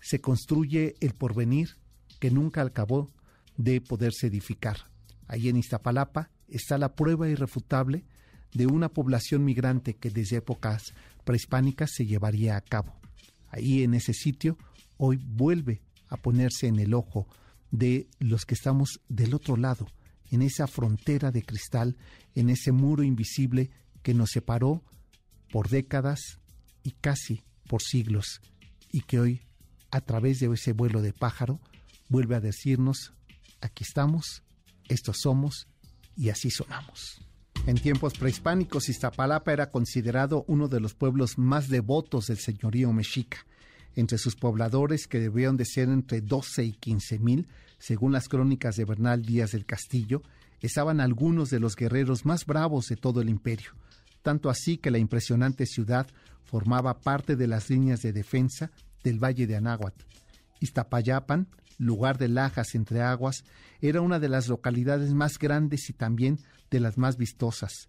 se 0.00 0.20
construye 0.20 0.94
el 1.00 1.14
porvenir 1.14 1.76
que 2.20 2.30
nunca 2.30 2.62
acabó 2.62 3.12
de 3.56 3.80
poderse 3.80 4.28
edificar. 4.28 4.89
Ahí 5.30 5.48
en 5.48 5.56
Iztapalapa 5.56 6.28
está 6.48 6.76
la 6.76 6.96
prueba 6.96 7.28
irrefutable 7.28 8.04
de 8.52 8.66
una 8.66 8.88
población 8.88 9.44
migrante 9.44 9.94
que 9.94 10.10
desde 10.10 10.38
épocas 10.38 10.92
prehispánicas 11.24 11.92
se 11.94 12.04
llevaría 12.04 12.56
a 12.56 12.60
cabo. 12.60 12.98
Ahí 13.48 13.84
en 13.84 13.94
ese 13.94 14.12
sitio 14.12 14.58
hoy 14.96 15.18
vuelve 15.24 15.82
a 16.08 16.16
ponerse 16.16 16.66
en 16.66 16.80
el 16.80 16.94
ojo 16.94 17.28
de 17.70 18.08
los 18.18 18.44
que 18.44 18.54
estamos 18.54 19.00
del 19.08 19.32
otro 19.32 19.56
lado, 19.56 19.86
en 20.32 20.42
esa 20.42 20.66
frontera 20.66 21.30
de 21.30 21.44
cristal, 21.44 21.96
en 22.34 22.50
ese 22.50 22.72
muro 22.72 23.04
invisible 23.04 23.70
que 24.02 24.14
nos 24.14 24.30
separó 24.30 24.82
por 25.52 25.68
décadas 25.68 26.40
y 26.82 26.90
casi 26.90 27.44
por 27.68 27.82
siglos, 27.82 28.40
y 28.90 29.02
que 29.02 29.20
hoy, 29.20 29.42
a 29.92 30.00
través 30.00 30.40
de 30.40 30.52
ese 30.52 30.72
vuelo 30.72 31.02
de 31.02 31.12
pájaro, 31.12 31.60
vuelve 32.08 32.34
a 32.34 32.40
decirnos, 32.40 33.12
aquí 33.60 33.84
estamos, 33.84 34.42
estos 34.90 35.20
somos 35.20 35.68
y 36.16 36.28
así 36.28 36.50
sonamos. 36.50 37.20
En 37.66 37.76
tiempos 37.76 38.14
prehispánicos, 38.14 38.88
Iztapalapa 38.88 39.52
era 39.52 39.70
considerado 39.70 40.44
uno 40.48 40.68
de 40.68 40.80
los 40.80 40.94
pueblos 40.94 41.38
más 41.38 41.68
devotos 41.68 42.26
del 42.26 42.38
señorío 42.38 42.92
mexica. 42.92 43.38
Entre 43.96 44.18
sus 44.18 44.36
pobladores, 44.36 45.06
que 45.06 45.20
debían 45.20 45.56
de 45.56 45.64
ser 45.64 45.88
entre 45.88 46.20
12 46.20 46.64
y 46.64 46.72
15 46.72 47.18
mil, 47.18 47.48
según 47.78 48.12
las 48.12 48.28
crónicas 48.28 48.76
de 48.76 48.84
Bernal 48.84 49.22
Díaz 49.22 49.52
del 49.52 49.66
Castillo, 49.66 50.22
estaban 50.60 51.00
algunos 51.00 51.50
de 51.50 51.60
los 51.60 51.76
guerreros 51.76 52.24
más 52.24 52.46
bravos 52.46 52.86
de 52.88 52.96
todo 52.96 53.20
el 53.20 53.28
imperio, 53.28 53.72
tanto 54.22 54.50
así 54.50 54.76
que 54.76 54.90
la 54.90 54.98
impresionante 54.98 55.66
ciudad 55.66 56.06
formaba 56.44 57.00
parte 57.00 57.36
de 57.36 57.46
las 57.46 57.70
líneas 57.70 58.02
de 58.02 58.12
defensa 58.12 58.70
del 59.02 59.22
Valle 59.22 59.46
de 59.46 59.56
Anáhuatl. 59.56 60.04
Iztapayapan 60.60 61.48
lugar 61.80 62.18
de 62.18 62.28
lajas 62.28 62.74
entre 62.74 63.02
aguas, 63.02 63.44
era 63.80 64.00
una 64.00 64.20
de 64.20 64.28
las 64.28 64.48
localidades 64.48 65.14
más 65.14 65.38
grandes 65.38 65.88
y 65.88 65.94
también 65.94 66.38
de 66.70 66.80
las 66.80 66.98
más 66.98 67.16
vistosas. 67.16 67.88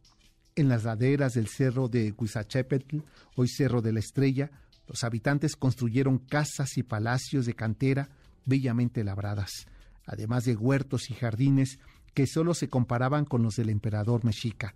En 0.56 0.70
las 0.70 0.84
laderas 0.84 1.34
del 1.34 1.48
cerro 1.48 1.88
de 1.88 2.14
Huizachepetl, 2.18 3.00
hoy 3.36 3.48
Cerro 3.48 3.82
de 3.82 3.94
la 3.94 4.00
Estrella, 4.00 4.50
los 4.88 5.04
habitantes 5.04 5.56
construyeron 5.56 6.20
casas 6.20 6.78
y 6.78 6.84
palacios 6.84 7.46
de 7.46 7.54
cantera 7.54 8.10
bellamente 8.46 9.04
labradas, 9.04 9.68
además 10.06 10.46
de 10.46 10.56
huertos 10.56 11.10
y 11.10 11.14
jardines 11.14 11.80
que 12.14 12.28
solo 12.28 12.54
se 12.54 12.70
comparaban 12.70 13.26
con 13.26 13.44
los 13.44 13.56
del 13.56 13.70
emperador 13.70 14.26
mexica. 14.26 14.74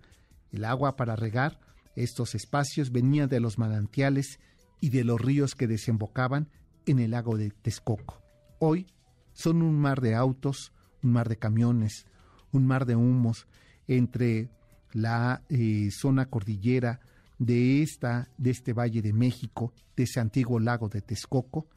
El 0.52 0.64
agua 0.64 0.96
para 0.96 1.16
regar 1.16 1.58
estos 1.96 2.34
espacios 2.34 2.92
venía 2.92 3.26
de 3.26 3.40
los 3.40 3.58
manantiales 3.58 4.38
y 4.80 4.90
de 4.90 5.04
los 5.04 5.20
ríos 5.20 5.54
que 5.54 5.66
desembocaban 5.66 6.48
en 6.86 6.98
el 6.98 7.10
lago 7.10 7.36
de 7.36 7.50
Texcoco. 7.50 8.22
Hoy 8.58 8.86
son 9.36 9.60
un 9.60 9.78
mar 9.78 10.00
de 10.00 10.14
autos, 10.14 10.72
un 11.02 11.12
mar 11.12 11.28
de 11.28 11.36
camiones, 11.36 12.06
un 12.52 12.66
mar 12.66 12.86
de 12.86 12.96
humos 12.96 13.46
entre 13.86 14.48
la 14.92 15.42
eh, 15.50 15.90
zona 15.92 16.26
cordillera 16.26 17.00
de 17.38 17.82
esta 17.82 18.30
de 18.38 18.50
este 18.50 18.72
Valle 18.72 19.02
de 19.02 19.12
México, 19.12 19.74
de 19.94 20.04
ese 20.04 20.20
antiguo 20.20 20.58
lago 20.58 20.88
de 20.88 21.02
Texcoco, 21.02 21.68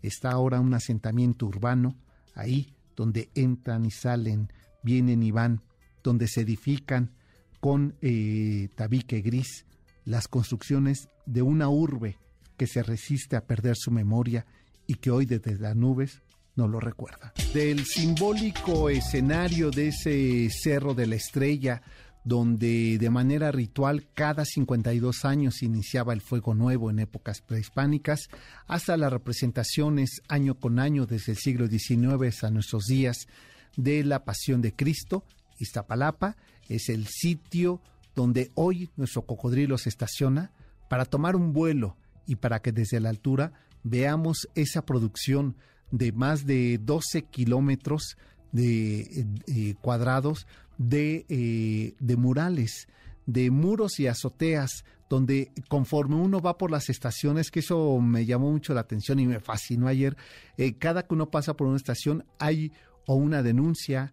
está 0.00 0.30
ahora 0.30 0.60
un 0.60 0.72
asentamiento 0.74 1.46
urbano 1.46 1.96
ahí 2.36 2.72
donde 2.94 3.30
entran 3.34 3.84
y 3.84 3.90
salen, 3.90 4.52
vienen 4.84 5.24
y 5.24 5.32
van, 5.32 5.60
donde 6.04 6.28
se 6.28 6.42
edifican 6.42 7.10
con 7.58 7.96
eh, 8.00 8.68
tabique 8.76 9.20
gris 9.22 9.66
las 10.04 10.28
construcciones 10.28 11.08
de 11.26 11.42
una 11.42 11.68
urbe 11.68 12.16
que 12.56 12.68
se 12.68 12.84
resiste 12.84 13.34
a 13.34 13.44
perder 13.44 13.74
su 13.76 13.90
memoria 13.90 14.46
y 14.86 14.94
que 14.94 15.10
hoy 15.10 15.26
desde 15.26 15.58
las 15.58 15.74
nubes 15.74 16.22
no 16.58 16.66
lo 16.66 16.80
recuerda. 16.80 17.32
Del 17.54 17.86
simbólico 17.86 18.90
escenario 18.90 19.70
de 19.70 19.88
ese 19.88 20.50
Cerro 20.50 20.92
de 20.92 21.06
la 21.06 21.14
Estrella, 21.14 21.82
donde 22.24 22.98
de 22.98 23.10
manera 23.10 23.52
ritual 23.52 24.08
cada 24.12 24.44
52 24.44 25.24
años 25.24 25.62
iniciaba 25.62 26.12
el 26.12 26.20
fuego 26.20 26.54
nuevo 26.54 26.90
en 26.90 26.98
épocas 26.98 27.42
prehispánicas, 27.42 28.28
hasta 28.66 28.96
las 28.96 29.12
representaciones 29.12 30.20
año 30.28 30.56
con 30.58 30.80
año 30.80 31.06
desde 31.06 31.32
el 31.32 31.38
siglo 31.38 31.68
XIX 31.68 32.42
a 32.42 32.50
nuestros 32.50 32.86
días 32.86 33.28
de 33.76 34.02
la 34.02 34.24
Pasión 34.24 34.60
de 34.60 34.74
Cristo, 34.74 35.24
Iztapalapa 35.60 36.36
es 36.68 36.88
el 36.88 37.06
sitio 37.06 37.80
donde 38.16 38.50
hoy 38.54 38.90
nuestro 38.96 39.22
cocodrilo 39.22 39.78
se 39.78 39.90
estaciona 39.90 40.50
para 40.88 41.04
tomar 41.04 41.36
un 41.36 41.52
vuelo 41.52 41.96
y 42.26 42.34
para 42.34 42.60
que 42.60 42.72
desde 42.72 42.98
la 42.98 43.10
altura 43.10 43.52
veamos 43.84 44.48
esa 44.56 44.84
producción 44.84 45.56
de 45.90 46.12
más 46.12 46.46
de 46.46 46.78
12 46.78 47.22
kilómetros 47.22 48.16
de 48.52 49.26
eh, 49.46 49.74
cuadrados 49.80 50.46
de, 50.78 51.26
eh, 51.28 51.94
de 51.98 52.16
murales, 52.16 52.88
de 53.26 53.50
muros 53.50 53.98
y 54.00 54.06
azoteas, 54.06 54.84
donde 55.08 55.50
conforme 55.68 56.16
uno 56.16 56.40
va 56.40 56.58
por 56.58 56.70
las 56.70 56.88
estaciones, 56.88 57.50
que 57.50 57.60
eso 57.60 57.98
me 58.00 58.26
llamó 58.26 58.50
mucho 58.50 58.74
la 58.74 58.80
atención 58.82 59.18
y 59.18 59.26
me 59.26 59.40
fascinó 59.40 59.88
ayer, 59.88 60.16
eh, 60.56 60.74
cada 60.74 61.02
que 61.06 61.14
uno 61.14 61.30
pasa 61.30 61.54
por 61.54 61.66
una 61.66 61.76
estación 61.76 62.24
hay 62.38 62.72
o 63.06 63.14
una 63.14 63.42
denuncia, 63.42 64.12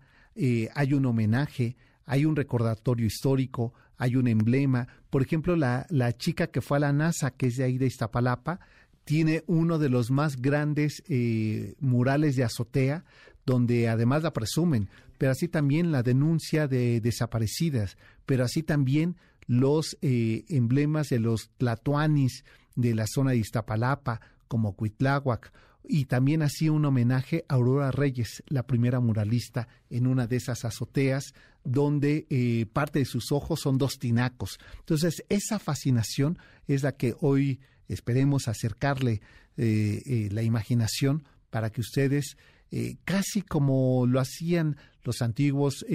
hay 0.73 0.93
un 0.93 1.05
homenaje, 1.05 1.77
hay 2.05 2.25
un 2.25 2.35
recordatorio 2.35 3.05
histórico, 3.05 3.73
hay 3.97 4.15
un 4.15 4.27
emblema. 4.27 4.87
Por 5.09 5.21
ejemplo, 5.21 5.55
la, 5.55 5.85
la 5.89 6.13
chica 6.13 6.47
que 6.47 6.61
fue 6.61 6.77
a 6.77 6.81
la 6.81 6.93
NASA, 6.93 7.31
que 7.31 7.47
es 7.47 7.57
de 7.57 7.65
ahí 7.65 7.77
de 7.77 7.87
Iztapalapa, 7.87 8.59
tiene 9.05 9.43
uno 9.47 9.77
de 9.77 9.89
los 9.89 10.11
más 10.11 10.41
grandes 10.41 11.03
eh, 11.07 11.75
murales 11.79 12.35
de 12.35 12.43
azotea, 12.43 13.05
donde 13.45 13.87
además 13.87 14.23
la 14.23 14.33
presumen, 14.33 14.89
pero 15.17 15.31
así 15.31 15.47
también 15.47 15.91
la 15.91 16.03
denuncia 16.03 16.67
de 16.67 16.99
desaparecidas, 16.99 17.97
pero 18.25 18.43
así 18.43 18.63
también 18.63 19.15
los 19.47 19.97
eh, 20.01 20.43
emblemas 20.49 21.09
de 21.09 21.19
los 21.19 21.51
tlatoanis 21.57 22.43
de 22.75 22.95
la 22.95 23.05
zona 23.07 23.31
de 23.31 23.37
Iztapalapa, 23.37 24.19
como 24.47 24.75
Cuitláhuac, 24.75 25.53
y 25.87 26.05
también 26.05 26.41
así 26.41 26.67
un 26.67 26.83
homenaje 26.85 27.45
a 27.47 27.53
Aurora 27.53 27.91
Reyes, 27.91 28.43
la 28.47 28.65
primera 28.65 28.99
muralista, 28.99 29.67
en 29.91 30.07
una 30.07 30.25
de 30.25 30.37
esas 30.37 30.65
azoteas, 30.65 31.35
donde 31.63 32.25
eh, 32.29 32.65
parte 32.73 32.99
de 32.99 33.05
sus 33.05 33.31
ojos 33.31 33.59
son 33.61 33.77
dos 33.77 33.99
tinacos. 33.99 34.59
Entonces, 34.79 35.23
esa 35.29 35.59
fascinación 35.59 36.39
es 36.67 36.81
la 36.81 36.93
que 36.93 37.15
hoy 37.21 37.59
esperemos 37.87 38.47
acercarle 38.47 39.21
eh, 39.57 40.01
eh, 40.05 40.29
la 40.31 40.43
imaginación 40.43 41.23
para 41.49 41.69
que 41.69 41.81
ustedes, 41.81 42.37
eh, 42.71 42.97
casi 43.05 43.41
como 43.41 44.05
lo 44.07 44.19
hacían 44.19 44.77
los 45.03 45.21
antiguos 45.21 45.85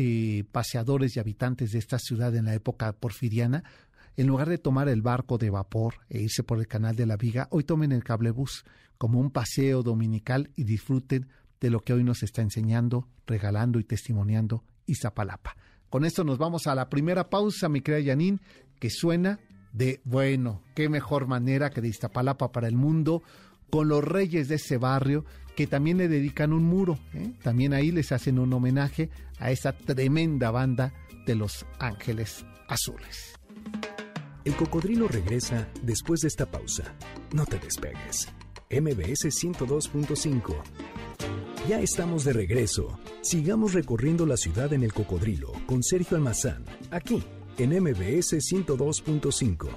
paseadores 0.52 1.16
y 1.16 1.20
habitantes 1.20 1.72
de 1.72 1.80
esta 1.80 1.98
ciudad 1.98 2.34
en 2.36 2.44
la 2.44 2.54
época 2.54 2.92
porfiriana, 2.92 3.64
en 4.16 4.26
lugar 4.28 4.48
de 4.48 4.58
tomar 4.58 4.88
el 4.88 5.02
barco 5.02 5.36
de 5.36 5.50
vapor 5.50 5.94
e 6.08 6.20
irse 6.20 6.42
por 6.44 6.58
el 6.58 6.68
canal 6.68 6.94
de 6.94 7.06
la 7.06 7.16
Viga, 7.16 7.48
hoy 7.50 7.64
tomen 7.64 7.90
el 7.90 8.04
cablebús 8.04 8.64
como 8.98 9.18
un 9.18 9.30
paseo 9.30 9.82
dominical 9.82 10.50
y 10.54 10.64
disfruten 10.64 11.28
de 11.60 11.70
lo 11.70 11.80
que 11.80 11.92
hoy 11.92 12.04
nos 12.04 12.22
está 12.22 12.42
enseñando, 12.42 13.08
regalando 13.26 13.80
y 13.80 13.84
testimoniando 13.84 14.64
Izapalapa. 14.86 15.56
Con 15.88 16.04
esto 16.04 16.22
nos 16.22 16.38
vamos 16.38 16.66
a 16.66 16.74
la 16.74 16.88
primera 16.88 17.28
pausa, 17.30 17.68
mi 17.68 17.80
querida 17.80 18.00
Yanin, 18.00 18.40
que 18.78 18.90
suena 18.90 19.40
de, 19.72 20.00
bueno, 20.04 20.62
qué 20.74 20.88
mejor 20.88 21.26
manera 21.26 21.70
que 21.70 21.80
de 21.80 21.88
Iztapalapa 21.88 22.52
para 22.52 22.68
el 22.68 22.76
mundo, 22.76 23.22
con 23.70 23.88
los 23.88 24.02
reyes 24.02 24.48
de 24.48 24.56
ese 24.56 24.76
barrio, 24.78 25.24
que 25.54 25.66
también 25.66 25.98
le 25.98 26.08
dedican 26.08 26.52
un 26.52 26.64
muro. 26.64 26.98
¿eh? 27.14 27.32
También 27.42 27.72
ahí 27.72 27.90
les 27.90 28.12
hacen 28.12 28.38
un 28.38 28.52
homenaje 28.52 29.10
a 29.38 29.50
esa 29.50 29.72
tremenda 29.72 30.50
banda 30.50 30.92
de 31.26 31.34
los 31.34 31.66
Ángeles 31.78 32.44
Azules. 32.68 33.38
El 34.44 34.56
cocodrilo 34.56 35.06
regresa 35.06 35.68
después 35.82 36.20
de 36.20 36.28
esta 36.28 36.50
pausa. 36.50 36.94
No 37.32 37.44
te 37.44 37.58
despegues. 37.58 38.28
MBS 38.70 39.26
102.5. 39.26 40.54
Ya 41.68 41.80
estamos 41.80 42.24
de 42.24 42.32
regreso. 42.32 42.98
Sigamos 43.20 43.74
recorriendo 43.74 44.24
la 44.24 44.36
ciudad 44.36 44.72
en 44.72 44.82
el 44.82 44.92
cocodrilo 44.94 45.52
con 45.66 45.82
Sergio 45.82 46.16
Almazán, 46.16 46.64
aquí 46.90 47.22
en 47.62 47.70
MBS 47.82 48.32
102.5. 48.32 49.68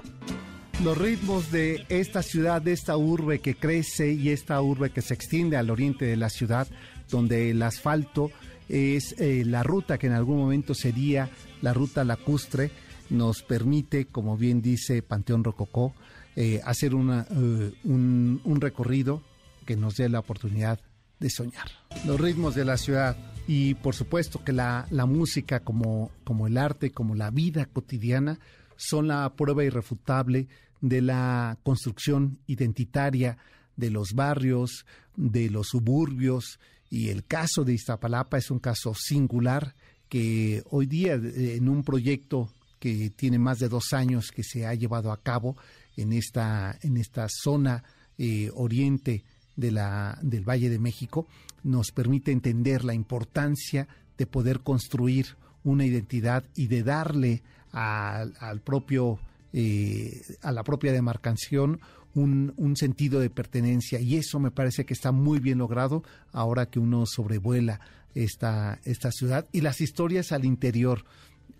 Los 0.82 0.98
ritmos 0.98 1.52
de 1.52 1.84
esta 1.88 2.22
ciudad, 2.22 2.62
de 2.62 2.72
esta 2.72 2.96
urbe 2.96 3.40
que 3.40 3.54
crece 3.54 4.12
y 4.12 4.30
esta 4.30 4.60
urbe 4.60 4.90
que 4.90 5.02
se 5.02 5.14
extiende 5.14 5.56
al 5.56 5.70
oriente 5.70 6.06
de 6.06 6.16
la 6.16 6.30
ciudad, 6.30 6.66
donde 7.10 7.50
el 7.50 7.62
asfalto 7.62 8.30
es 8.68 9.14
eh, 9.18 9.44
la 9.44 9.62
ruta 9.62 9.98
que 9.98 10.06
en 10.06 10.14
algún 10.14 10.38
momento 10.38 10.74
sería 10.74 11.28
la 11.60 11.74
ruta 11.74 12.04
lacustre, 12.04 12.70
nos 13.10 13.42
permite, 13.42 14.06
como 14.06 14.36
bien 14.36 14.62
dice 14.62 15.02
Panteón 15.02 15.44
Rococó, 15.44 15.94
eh, 16.36 16.60
hacer 16.64 16.94
una, 16.94 17.26
eh, 17.30 17.72
un, 17.84 18.40
un 18.44 18.60
recorrido 18.60 19.22
que 19.66 19.76
nos 19.76 19.96
dé 19.96 20.08
la 20.08 20.20
oportunidad 20.20 20.80
de 21.20 21.28
soñar. 21.28 21.68
Los 22.06 22.18
ritmos 22.18 22.54
de 22.54 22.64
la 22.64 22.78
ciudad 22.78 23.16
y 23.46 23.74
por 23.74 23.94
supuesto 23.94 24.42
que 24.42 24.52
la, 24.52 24.86
la 24.90 25.06
música 25.06 25.60
como, 25.60 26.10
como 26.24 26.46
el 26.46 26.56
arte, 26.56 26.90
como 26.90 27.14
la 27.14 27.30
vida 27.30 27.66
cotidiana, 27.66 28.38
son 28.76 29.08
la 29.08 29.30
prueba 29.34 29.64
irrefutable 29.64 30.48
de 30.80 31.00
la 31.00 31.58
construcción 31.62 32.38
identitaria 32.46 33.38
de 33.76 33.90
los 33.90 34.12
barrios, 34.14 34.86
de 35.16 35.50
los 35.50 35.68
suburbios, 35.68 36.58
y 36.90 37.08
el 37.08 37.24
caso 37.24 37.64
de 37.64 37.74
Iztapalapa 37.74 38.38
es 38.38 38.50
un 38.50 38.60
caso 38.60 38.94
singular 38.94 39.74
que 40.08 40.62
hoy 40.70 40.86
día 40.86 41.14
en 41.14 41.68
un 41.68 41.82
proyecto 41.82 42.48
que 42.78 43.10
tiene 43.10 43.38
más 43.38 43.58
de 43.58 43.68
dos 43.68 43.92
años 43.92 44.30
que 44.30 44.44
se 44.44 44.66
ha 44.66 44.74
llevado 44.74 45.10
a 45.10 45.20
cabo 45.20 45.56
en 45.96 46.12
esta, 46.12 46.78
en 46.82 46.96
esta 46.96 47.26
zona 47.28 47.82
eh, 48.18 48.50
oriente 48.54 49.24
de 49.56 49.70
la, 49.72 50.18
del 50.22 50.48
Valle 50.48 50.68
de 50.68 50.78
México 50.78 51.26
nos 51.64 51.90
permite 51.90 52.30
entender 52.30 52.84
la 52.84 52.94
importancia 52.94 53.88
de 54.16 54.26
poder 54.26 54.60
construir 54.60 55.36
una 55.64 55.84
identidad 55.84 56.44
y 56.54 56.68
de 56.68 56.82
darle 56.84 57.42
al 57.72 58.60
propio 58.62 59.18
eh, 59.52 60.22
a 60.42 60.52
la 60.52 60.62
propia 60.64 60.92
demarcación 60.92 61.80
un, 62.14 62.54
un, 62.56 62.76
sentido 62.76 63.20
de 63.20 63.30
pertenencia. 63.30 64.00
Y 64.00 64.16
eso 64.16 64.38
me 64.38 64.50
parece 64.50 64.84
que 64.84 64.94
está 64.94 65.10
muy 65.10 65.38
bien 65.40 65.58
logrado 65.58 66.04
ahora 66.32 66.66
que 66.66 66.78
uno 66.78 67.04
sobrevuela 67.06 67.80
esta, 68.14 68.80
esta 68.84 69.10
ciudad. 69.10 69.46
Y 69.52 69.60
las 69.60 69.80
historias 69.80 70.32
al 70.32 70.44
interior 70.44 71.04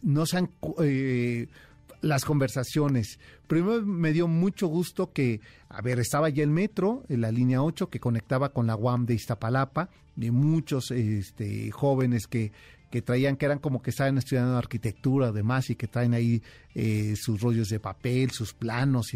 nos 0.02 0.34
han 0.34 0.50
eh, 0.82 1.48
las 2.04 2.24
conversaciones. 2.24 3.18
Primero 3.46 3.82
me 3.82 4.12
dio 4.12 4.28
mucho 4.28 4.66
gusto 4.66 5.12
que, 5.12 5.40
a 5.68 5.80
ver, 5.80 5.98
estaba 5.98 6.28
ya 6.28 6.42
el 6.42 6.50
metro, 6.50 7.02
en 7.08 7.22
la 7.22 7.32
línea 7.32 7.62
8, 7.62 7.88
que 7.88 8.00
conectaba 8.00 8.50
con 8.50 8.66
la 8.66 8.76
UAM 8.76 9.06
de 9.06 9.14
Iztapalapa, 9.14 9.88
de 10.14 10.30
muchos 10.30 10.90
este, 10.90 11.70
jóvenes 11.70 12.26
que, 12.26 12.52
que 12.90 13.02
traían, 13.02 13.36
que 13.36 13.46
eran 13.46 13.58
como 13.58 13.82
que 13.82 13.90
estaban 13.90 14.18
estudiando 14.18 14.56
arquitectura 14.56 15.28
además 15.28 15.68
y 15.70 15.74
que 15.74 15.88
traen 15.88 16.14
ahí 16.14 16.42
eh, 16.74 17.14
sus 17.16 17.40
rollos 17.40 17.68
de 17.68 17.80
papel, 17.80 18.30
sus 18.30 18.54
planos 18.54 19.14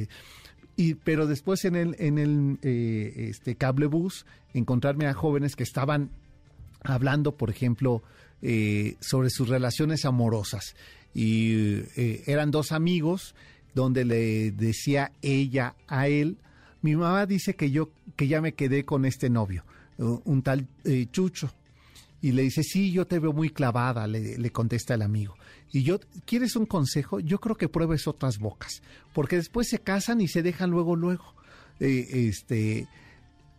y, 0.76 0.94
pero 0.94 1.26
después 1.26 1.64
en 1.64 1.76
el 1.76 1.96
en 1.98 2.18
el 2.18 2.58
eh, 2.62 3.28
este 3.30 3.54
cablebús 3.56 4.26
encontrarme 4.54 5.06
a 5.06 5.14
jóvenes 5.14 5.54
que 5.54 5.62
estaban 5.64 6.10
hablando 6.82 7.36
por 7.36 7.50
ejemplo 7.50 8.02
eh, 8.42 8.96
sobre 9.00 9.30
sus 9.30 9.48
relaciones 9.48 10.04
amorosas 10.04 10.74
y 11.14 11.80
eh, 11.96 12.22
eran 12.26 12.50
dos 12.50 12.72
amigos 12.72 13.34
donde 13.74 14.04
le 14.04 14.50
decía 14.52 15.12
ella 15.22 15.74
a 15.86 16.08
él, 16.08 16.38
mi 16.82 16.96
mamá 16.96 17.26
dice 17.26 17.54
que 17.54 17.70
yo 17.70 17.90
que 18.16 18.28
ya 18.28 18.40
me 18.40 18.54
quedé 18.54 18.84
con 18.84 19.04
este 19.04 19.30
novio, 19.30 19.64
un 19.98 20.42
tal 20.42 20.66
eh, 20.84 21.06
Chucho. 21.10 21.52
Y 22.20 22.32
le 22.32 22.42
dice, 22.42 22.64
sí, 22.64 22.90
yo 22.90 23.06
te 23.06 23.20
veo 23.20 23.32
muy 23.32 23.50
clavada, 23.50 24.08
le, 24.08 24.50
contesta 24.50 24.94
el 24.94 25.02
amigo. 25.02 25.36
Y 25.70 25.84
yo, 25.84 26.00
¿quieres 26.24 26.56
un 26.56 26.66
consejo? 26.66 27.20
Yo 27.20 27.38
creo 27.38 27.54
que 27.56 27.68
pruebes 27.68 28.08
otras 28.08 28.38
bocas, 28.38 28.82
porque 29.12 29.36
después 29.36 29.68
se 29.68 29.78
casan 29.78 30.20
y 30.20 30.26
se 30.26 30.42
dejan 30.42 30.70
luego, 30.70 30.96
luego. 30.96 31.32
eh, 31.78 32.28
este, 32.28 32.88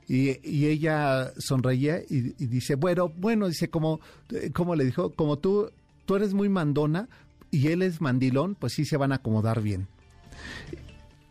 y, 0.10 0.66
ella 0.66 1.32
sonreía 1.38 2.02
y, 2.10 2.34
dice, 2.48 2.76
bueno, 2.76 3.10
bueno, 3.10 3.48
dice, 3.48 3.70
como, 3.70 4.02
como 4.54 4.76
le 4.76 4.84
dijo, 4.84 5.14
como 5.14 5.38
tú, 5.38 5.72
tú 6.06 6.16
eres 6.16 6.34
muy 6.34 6.50
mandona 6.50 7.08
y 7.52 7.68
él 7.68 7.82
es 7.82 8.02
mandilón, 8.02 8.56
pues 8.56 8.74
sí 8.74 8.86
se 8.86 8.98
van 8.98 9.12
a 9.12 9.16
acomodar 9.16 9.62
bien. 9.62 9.88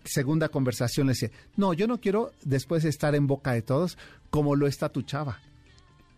Segunda 0.05 0.49
conversación 0.49 1.07
le 1.07 1.13
dice, 1.13 1.33
no, 1.57 1.75
yo 1.75 1.87
no 1.87 2.01
quiero 2.01 2.33
después 2.43 2.85
estar 2.85 3.15
en 3.15 3.27
boca 3.27 3.53
de 3.53 3.63
todos 3.63 3.99
como 4.31 4.57
lo 4.57 4.67
está 4.67 4.89
tu 4.89 5.03
chava. 5.03 5.41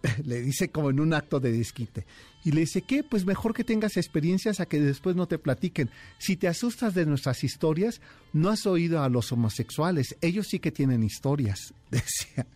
le 0.24 0.40
dice 0.40 0.70
como 0.70 0.90
en 0.90 1.00
un 1.00 1.14
acto 1.14 1.40
de 1.40 1.52
desquite. 1.52 2.06
Y 2.44 2.52
le 2.52 2.60
dice, 2.60 2.82
¿qué? 2.82 3.02
Pues 3.02 3.26
mejor 3.26 3.54
que 3.54 3.64
tengas 3.64 3.96
experiencias 3.96 4.60
a 4.60 4.66
que 4.66 4.80
después 4.80 5.16
no 5.16 5.28
te 5.28 5.38
platiquen. 5.38 5.90
Si 6.18 6.36
te 6.36 6.48
asustas 6.48 6.94
de 6.94 7.06
nuestras 7.06 7.44
historias, 7.44 8.00
no 8.32 8.48
has 8.48 8.66
oído 8.66 9.02
a 9.02 9.08
los 9.08 9.30
homosexuales. 9.32 10.16
Ellos 10.20 10.46
sí 10.48 10.58
que 10.58 10.72
tienen 10.72 11.02
historias, 11.02 11.74
decía. 11.90 12.46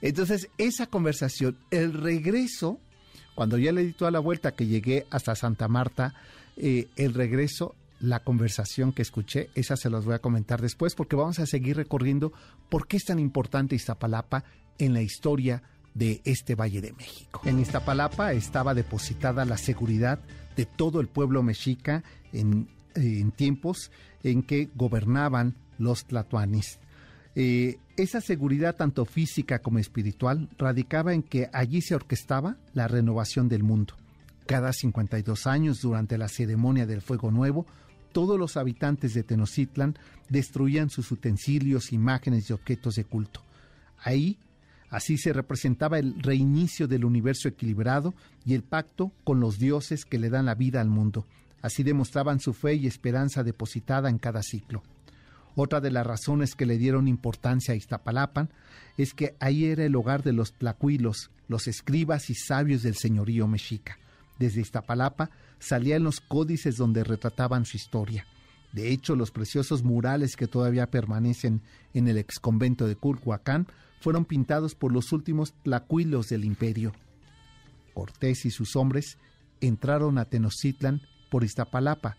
Entonces, 0.00 0.48
esa 0.58 0.86
conversación, 0.86 1.56
el 1.70 1.92
regreso, 1.94 2.78
cuando 3.34 3.56
ya 3.56 3.72
le 3.72 3.84
di 3.84 3.92
toda 3.92 4.10
la 4.10 4.18
vuelta 4.18 4.52
que 4.52 4.66
llegué 4.66 5.06
hasta 5.10 5.34
Santa 5.34 5.68
Marta, 5.68 6.14
eh, 6.56 6.88
el 6.96 7.14
regreso, 7.14 7.74
la 8.00 8.20
conversación 8.20 8.92
que 8.92 9.02
escuché, 9.02 9.50
esa 9.54 9.76
se 9.76 9.90
las 9.90 10.04
voy 10.04 10.14
a 10.14 10.20
comentar 10.20 10.60
después, 10.60 10.94
porque 10.94 11.16
vamos 11.16 11.38
a 11.38 11.46
seguir 11.46 11.76
recorriendo 11.76 12.32
por 12.68 12.86
qué 12.86 12.96
es 12.96 13.04
tan 13.04 13.18
importante 13.18 13.76
Iztapalapa 13.76 14.44
en 14.78 14.92
la 14.92 15.02
historia 15.02 15.62
de 15.94 16.20
este 16.24 16.54
Valle 16.54 16.80
de 16.80 16.92
México. 16.92 17.40
En 17.44 17.58
Iztapalapa 17.58 18.32
estaba 18.32 18.74
depositada 18.74 19.44
la 19.44 19.56
seguridad 19.56 20.20
de 20.56 20.66
todo 20.66 21.00
el 21.00 21.08
pueblo 21.08 21.42
mexica 21.42 22.02
en, 22.32 22.68
tiempos 23.36 23.90
en 24.22 24.42
que 24.42 24.68
gobernaban 24.74 25.54
los 25.78 26.04
tlatoanis. 26.04 26.78
Eh, 27.34 27.78
esa 27.96 28.20
seguridad, 28.20 28.76
tanto 28.76 29.04
física 29.04 29.60
como 29.60 29.78
espiritual, 29.78 30.48
radicaba 30.58 31.14
en 31.14 31.22
que 31.22 31.48
allí 31.52 31.80
se 31.80 31.94
orquestaba 31.94 32.56
la 32.74 32.88
renovación 32.88 33.48
del 33.48 33.62
mundo. 33.62 33.94
Cada 34.46 34.72
52 34.72 35.46
años, 35.46 35.80
durante 35.80 36.18
la 36.18 36.28
ceremonia 36.28 36.86
del 36.86 37.02
Fuego 37.02 37.30
Nuevo, 37.30 37.66
todos 38.12 38.38
los 38.38 38.56
habitantes 38.56 39.14
de 39.14 39.22
Tenochtitlan 39.22 39.96
destruían 40.28 40.90
sus 40.90 41.10
utensilios, 41.10 41.92
imágenes 41.92 42.50
y 42.50 42.52
objetos 42.52 42.96
de 42.96 43.04
culto. 43.04 43.42
Ahí 43.98 44.38
Así 44.92 45.16
se 45.16 45.32
representaba 45.32 45.98
el 45.98 46.22
reinicio 46.22 46.86
del 46.86 47.06
universo 47.06 47.48
equilibrado 47.48 48.12
y 48.44 48.52
el 48.52 48.62
pacto 48.62 49.10
con 49.24 49.40
los 49.40 49.58
dioses 49.58 50.04
que 50.04 50.18
le 50.18 50.28
dan 50.28 50.44
la 50.44 50.54
vida 50.54 50.82
al 50.82 50.90
mundo. 50.90 51.26
Así 51.62 51.82
demostraban 51.82 52.40
su 52.40 52.52
fe 52.52 52.74
y 52.74 52.86
esperanza 52.86 53.42
depositada 53.42 54.10
en 54.10 54.18
cada 54.18 54.42
ciclo. 54.42 54.82
Otra 55.54 55.80
de 55.80 55.90
las 55.90 56.06
razones 56.06 56.54
que 56.54 56.66
le 56.66 56.76
dieron 56.76 57.08
importancia 57.08 57.72
a 57.72 57.76
Iztapalapan 57.76 58.50
es 58.98 59.14
que 59.14 59.34
ahí 59.40 59.64
era 59.64 59.82
el 59.82 59.96
hogar 59.96 60.22
de 60.22 60.34
los 60.34 60.52
tlacuilos, 60.52 61.30
los 61.48 61.68
escribas 61.68 62.28
y 62.28 62.34
sabios 62.34 62.82
del 62.82 62.96
señorío 62.96 63.48
mexica. 63.48 63.96
Desde 64.42 64.60
Iztapalapa 64.60 65.30
salían 65.60 66.02
los 66.02 66.20
códices 66.20 66.76
donde 66.76 67.04
retrataban 67.04 67.64
su 67.64 67.76
historia. 67.76 68.26
De 68.72 68.90
hecho, 68.90 69.14
los 69.14 69.30
preciosos 69.30 69.84
murales 69.84 70.34
que 70.34 70.48
todavía 70.48 70.90
permanecen 70.90 71.62
en 71.94 72.08
el 72.08 72.18
exconvento 72.18 72.88
de 72.88 72.96
Culhuacán 72.96 73.68
fueron 74.00 74.24
pintados 74.24 74.74
por 74.74 74.92
los 74.92 75.12
últimos 75.12 75.52
tlacuilos 75.62 76.28
del 76.28 76.44
imperio. 76.44 76.92
Cortés 77.94 78.44
y 78.44 78.50
sus 78.50 78.74
hombres 78.74 79.16
entraron 79.60 80.18
a 80.18 80.24
Tenochtitlan 80.24 81.02
por 81.30 81.44
Iztapalapa 81.44 82.16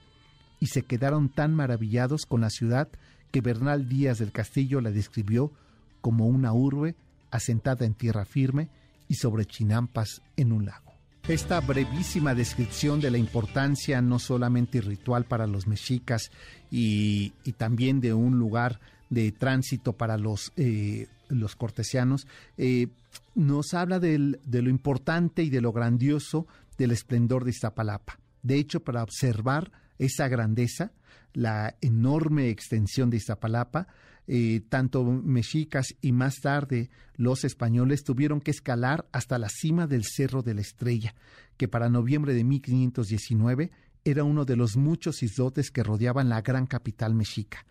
y 0.62 0.68
se 0.68 0.84
quedaron 0.84 1.28
tan 1.28 1.54
maravillados 1.54 2.26
con 2.26 2.40
la 2.40 2.50
ciudad 2.50 2.88
que 3.32 3.42
Bernal 3.42 3.90
Díaz 3.90 4.20
del 4.20 4.32
Castillo 4.32 4.80
la 4.80 4.92
describió 4.92 5.52
como 6.00 6.28
una 6.28 6.54
urbe 6.54 6.96
asentada 7.32 7.86
en 7.86 7.96
tierra 7.96 8.24
firme 8.24 8.70
y 9.10 9.16
sobre 9.16 9.44
chinampas 9.44 10.22
en 10.38 10.54
un 10.54 10.68
lago. 10.68 10.93
Esta 11.28 11.62
brevísima 11.62 12.36
descripción 12.36 13.00
de 13.00 13.10
la 13.10 13.18
importancia 13.18 14.02
no 14.02 14.20
solamente 14.20 14.82
ritual 14.82 15.24
para 15.24 15.48
los 15.48 15.68
mexicas 15.68 16.32
y, 16.70 17.30
también 17.58 18.02
de 18.02 18.14
un 18.14 18.38
lugar 18.38 18.82
de 19.10 19.32
tránsito 19.32 19.94
para 19.94 20.18
los, 20.18 20.52
eh, 20.58 21.08
los 21.30 21.56
cortesianos, 21.56 22.28
eh, 22.58 22.88
nos 23.36 23.74
habla 23.74 24.00
de 24.00 24.18
lo 24.18 24.70
importante 24.70 25.44
y 25.44 25.50
de 25.50 25.62
lo 25.62 25.72
grandioso 25.72 26.46
del 26.78 26.92
esplendor 26.92 27.46
de 27.46 27.52
Iztapalapa. 27.52 28.20
De 28.44 28.58
hecho, 28.58 28.84
para 28.84 29.02
observar 29.02 29.72
esa 29.98 30.28
grandeza, 30.28 30.92
la 31.34 31.76
enorme 31.82 32.50
extensión 32.50 33.10
de 33.10 33.18
Iztapalapa, 33.18 33.88
eh, 34.26 34.62
tanto 34.70 35.04
mexicas 35.04 35.96
y 36.00 36.14
más 36.14 36.36
tarde 36.42 36.90
los 37.16 37.44
españoles 37.44 38.04
tuvieron 38.04 38.40
que 38.40 38.52
escalar 38.52 39.06
hasta 39.12 39.38
la 39.38 39.50
cima 39.50 39.86
del 39.86 40.06
Cerro 40.06 40.42
de 40.42 40.54
la 40.54 40.62
Estrella, 40.62 41.14
que 41.58 41.68
para 41.68 41.90
noviembre 41.90 42.34
de 42.34 42.44
1519 42.44 43.72
era 44.06 44.24
uno 44.24 44.46
de 44.46 44.56
los 44.56 44.78
muchos 44.78 45.24
islotes 45.24 45.72
que 45.72 45.84
rodeaban 45.84 46.30
la 46.30 46.42
gran 46.42 46.68
capital 46.68 47.14
mexica. 47.16 47.66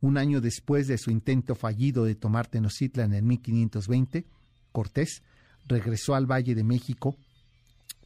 Un 0.00 0.18
año 0.18 0.40
después 0.40 0.86
de 0.86 0.98
su 0.98 1.10
intento 1.10 1.54
fallido 1.54 2.04
de 2.04 2.14
tomar 2.14 2.46
Tenochtitlan 2.46 3.14
en 3.14 3.26
1520, 3.26 4.26
Cortés 4.72 5.22
regresó 5.66 6.14
al 6.14 6.30
Valle 6.30 6.54
de 6.54 6.64
México, 6.64 7.16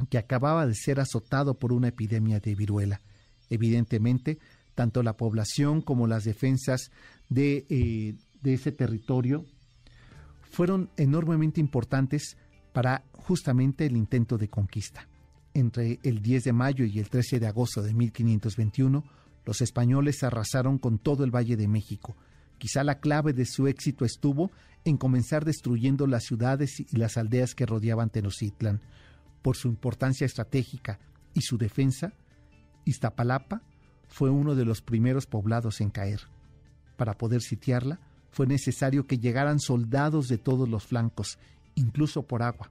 que 0.09 0.19
acababa 0.19 0.67
de 0.67 0.75
ser 0.75 1.01
azotado 1.01 1.55
por 1.55 1.73
una 1.73 1.89
epidemia 1.89 2.41
de 2.41 2.55
viruela. 2.55 3.01
Evidentemente, 3.49 4.39
tanto 4.75 5.03
la 5.03 5.17
población 5.17 5.83
como 5.83 6.07
las 6.07 6.25
defensas 6.25 6.91
de, 7.29 7.67
eh, 7.69 8.15
de 8.43 8.55
ese 8.55 8.73
territorio 8.73 9.45
fueron 10.51 10.91
enormemente 10.97 11.61
importantes 11.61 12.37
para 12.73 13.05
justamente 13.13 13.87
el 13.87 13.97
intento 13.97 14.39
de 14.39 14.49
conquista. 14.49 15.07
Entre 15.55 15.99
el 16.03 16.23
10 16.23 16.45
de 16.45 16.53
mayo 16.53 16.85
y 16.85 16.99
el 16.99 17.09
13 17.09 17.41
de 17.41 17.47
agosto 17.47 17.83
de 17.83 17.93
1521, 17.93 19.05
los 19.45 19.61
españoles 19.61 20.23
arrasaron 20.23 20.79
con 20.79 20.99
todo 20.99 21.25
el 21.25 21.35
Valle 21.35 21.57
de 21.57 21.69
México. 21.69 22.17
Quizá 22.59 22.85
la 22.85 23.01
clave 23.01 23.33
de 23.33 23.47
su 23.47 23.67
éxito 23.67 24.05
estuvo 24.05 24.51
en 24.85 24.97
comenzar 24.97 25.45
destruyendo 25.45 26.07
las 26.07 26.25
ciudades 26.25 26.81
y 26.81 26.97
las 26.97 27.17
aldeas 27.17 27.55
que 27.55 27.67
rodeaban 27.67 28.11
Tenochtitlan. 28.11 28.81
Por 29.43 29.57
su 29.57 29.69
importancia 29.69 30.25
estratégica 30.25 30.99
y 31.35 31.43
su 31.43 31.59
defensa, 31.59 32.13
Iztapalapa 32.85 33.63
fue 34.09 34.31
uno 34.31 34.55
de 34.55 34.65
los 34.65 34.83
primeros 34.83 35.27
poblados 35.27 35.81
en 35.81 35.91
caer. 35.91 36.21
Para 36.97 37.17
poder 37.17 37.43
sitiarla, 37.43 38.01
fue 38.31 38.47
necesario 38.47 39.07
que 39.07 39.19
llegaran 39.19 39.61
soldados 39.61 40.29
de 40.29 40.39
todos 40.39 40.69
los 40.69 40.87
flancos, 40.87 41.39
incluso 41.75 42.23
por 42.23 42.43
agua. 42.43 42.71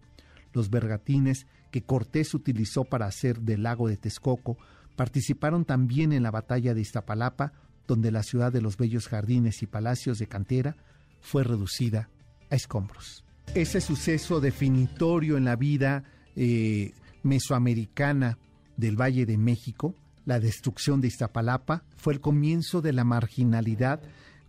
Los 0.53 0.69
bergatines 0.69 1.47
que 1.71 1.83
Cortés 1.83 2.33
utilizó 2.33 2.83
para 2.83 3.05
hacer 3.05 3.41
del 3.41 3.63
lago 3.63 3.87
de 3.87 3.97
Texcoco 3.97 4.57
Participaron 4.99 5.63
también 5.63 6.11
en 6.11 6.23
la 6.23 6.29
batalla 6.29 6.73
de 6.73 6.81
Iztapalapa, 6.81 7.53
donde 7.87 8.11
la 8.11 8.21
ciudad 8.21 8.51
de 8.51 8.59
los 8.59 8.75
bellos 8.75 9.07
jardines 9.07 9.63
y 9.63 9.65
palacios 9.65 10.19
de 10.19 10.27
cantera 10.27 10.75
fue 11.21 11.45
reducida 11.45 12.09
a 12.51 12.55
escombros. 12.55 13.23
Ese 13.55 13.79
suceso 13.79 14.41
definitorio 14.41 15.37
en 15.37 15.45
la 15.45 15.55
vida 15.55 16.03
eh, 16.35 16.93
mesoamericana 17.23 18.37
del 18.77 18.99
Valle 18.99 19.25
de 19.25 19.37
México, 19.37 19.95
la 20.25 20.39
destrucción 20.39 21.01
de 21.01 21.07
Iztapalapa, 21.07 21.83
fue 21.97 22.13
el 22.13 22.21
comienzo 22.21 22.81
de 22.81 22.93
la 22.93 23.03
marginalidad 23.03 24.01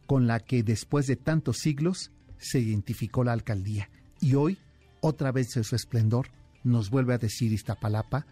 con 0.06 0.26
la 0.26 0.40
que 0.40 0.62
después 0.62 1.06
de 1.06 1.16
tantos 1.16 1.58
siglos 1.58 2.10
se 2.38 2.60
identificó 2.60 3.24
la 3.24 3.32
alcaldía. 3.32 3.90
Y 4.20 4.34
hoy, 4.34 4.58
otra 5.00 5.32
vez 5.32 5.56
en 5.56 5.64
su 5.64 5.76
esplendor, 5.76 6.28
nos 6.62 6.90
vuelve 6.90 7.14
a 7.14 7.18
decir 7.18 7.52
Iztapalapa, 7.52 8.26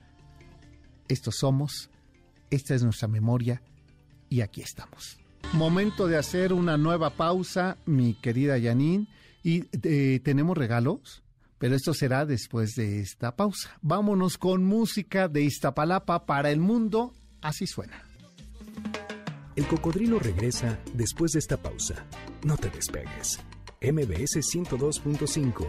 estos 1.09 1.37
somos 1.37 1.91
esta 2.51 2.75
es 2.75 2.83
nuestra 2.83 3.09
memoria 3.09 3.63
y 4.29 4.41
aquí 4.41 4.63
estamos. 4.63 5.19
Momento 5.53 6.07
de 6.07 6.17
hacer 6.17 6.53
una 6.53 6.77
nueva 6.77 7.11
pausa, 7.11 7.79
mi 7.87 8.15
querida 8.15 8.61
Janine. 8.61 9.07
Y 9.43 9.65
eh, 9.83 10.21
tenemos 10.25 10.59
regalos, 10.59 11.23
pero 11.59 11.75
esto 11.75 11.95
será 11.95 12.25
después 12.25 12.75
de 12.75 13.01
esta 13.01 13.37
pausa. 13.37 13.71
Vámonos 13.83 14.39
con 14.39 14.65
música 14.65 15.29
de 15.29 15.43
Iztapalapa 15.43 16.27
para 16.27 16.51
el 16.51 16.61
mundo. 16.61 17.13
Así 17.41 17.67
suena. 17.67 18.05
El 19.57 19.67
cocodrilo 19.67 20.19
regresa 20.19 20.79
después 20.95 21.33
de 21.33 21.41
esta 21.41 21.57
pausa. 21.57 22.07
No 22.45 22.57
te 22.57 22.71
despegues. 22.71 23.41
MBS 23.81 24.37
102.5. 24.37 25.67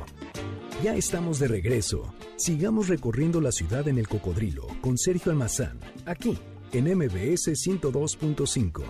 Ya 0.84 0.96
estamos 0.96 1.40
de 1.40 1.48
regreso. 1.48 2.14
Sigamos 2.38 2.88
recorriendo 2.88 3.42
la 3.42 3.52
ciudad 3.52 3.88
en 3.88 3.98
el 3.98 4.08
cocodrilo 4.08 4.68
con 4.82 4.98
Sergio 4.98 5.32
Almazán, 5.32 5.80
aquí 6.06 6.38
en 6.72 6.86
MBS 6.86 7.50
102.5. 7.50 8.84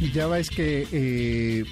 Y 0.00 0.12
ya 0.12 0.26
ves 0.28 0.50
que, 0.50 0.86
eh, 0.92 1.64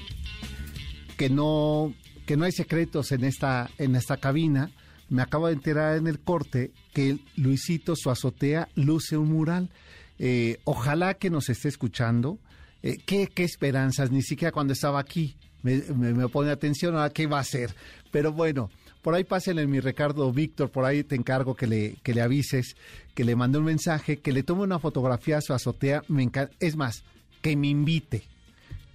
que, 1.17 1.31
no, 1.31 1.95
que 2.27 2.37
no 2.37 2.45
hay 2.45 2.53
secretos 2.53 3.13
en 3.13 3.25
esta, 3.25 3.71
en 3.79 3.97
esta 3.97 4.19
cabina. 4.19 4.71
Me 5.09 5.23
acabo 5.23 5.47
de 5.47 5.55
enterar 5.55 5.97
en 5.97 6.09
el 6.09 6.19
corte 6.19 6.73
que 6.93 7.19
Luisito, 7.37 7.95
su 7.97 8.11
azotea, 8.11 8.69
luce 8.75 9.17
un 9.17 9.29
mural. 9.29 9.71
Eh, 10.19 10.59
ojalá 10.65 11.15
que 11.15 11.31
nos 11.31 11.49
esté 11.49 11.69
escuchando. 11.69 12.39
Eh, 12.83 12.99
¿qué, 13.07 13.29
¿Qué 13.29 13.45
esperanzas? 13.45 14.11
Ni 14.11 14.23
siquiera 14.23 14.53
cuando 14.53 14.73
estaba 14.73 14.99
aquí 14.99 15.37
me, 15.63 16.13
me, 16.13 16.29
pone 16.29 16.51
atención 16.51 16.97
a 16.97 17.11
qué 17.11 17.27
va 17.27 17.39
a 17.39 17.41
hacer. 17.41 17.75
Pero 18.11 18.33
bueno, 18.33 18.71
por 19.03 19.15
ahí 19.15 19.25
pásenle 19.25 19.67
mi 19.67 19.81
Ricardo 19.81 20.33
Víctor, 20.33 20.71
por 20.71 20.85
ahí 20.85 21.05
te 21.05 21.15
encargo 21.15 21.55
que 21.55 21.67
le, 21.67 21.97
que 22.03 22.15
le 22.15 22.23
avises, 22.23 22.77
que 23.15 23.25
le 23.25 23.37
mande 23.37 23.59
un 23.59 23.65
mensaje, 23.65 24.19
que 24.19 24.33
le 24.33 24.43
tome 24.43 24.63
una 24.63 24.79
fotografía 24.79 25.39
a 25.39 25.41
su 25.41 25.53
azotea. 25.53 26.03
Me 26.09 26.23
encanta. 26.23 26.55
Es 26.61 26.77
más, 26.77 27.05
que 27.43 27.57
me 27.57 27.69
invite, 27.69 28.25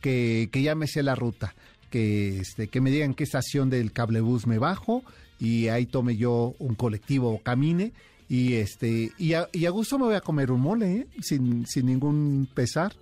que, 0.02 0.50
que 0.52 0.88
sé 0.88 1.04
la 1.04 1.16
ruta, 1.16 1.56
que, 1.92 2.40
este, 2.40 2.70
que 2.70 2.82
me 2.82 2.90
digan 2.90 3.14
qué 3.14 3.24
estación 3.24 3.70
del 3.70 3.92
cablebús 3.92 4.48
me 4.48 4.58
bajo 4.58 5.04
y 5.40 5.68
ahí 5.68 5.86
tome 5.86 6.18
yo 6.18 6.56
un 6.58 6.74
colectivo 6.74 7.32
o 7.32 7.44
camine 7.44 7.94
y 8.28 8.54
este 8.54 9.12
y 9.18 9.34
a, 9.34 9.50
y 9.52 9.66
a 9.66 9.70
gusto 9.70 10.00
me 10.00 10.06
voy 10.06 10.16
a 10.16 10.22
comer 10.22 10.52
un 10.52 10.62
mole 10.62 10.92
¿eh? 10.92 11.08
sin, 11.22 11.68
sin 11.68 11.86
ningún 11.86 12.50
pesar. 12.54 12.94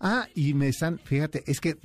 Ah, 0.00 0.26
y 0.34 0.54
me 0.54 0.68
están, 0.68 0.98
fíjate, 0.98 1.44
es 1.46 1.60
que 1.60 1.76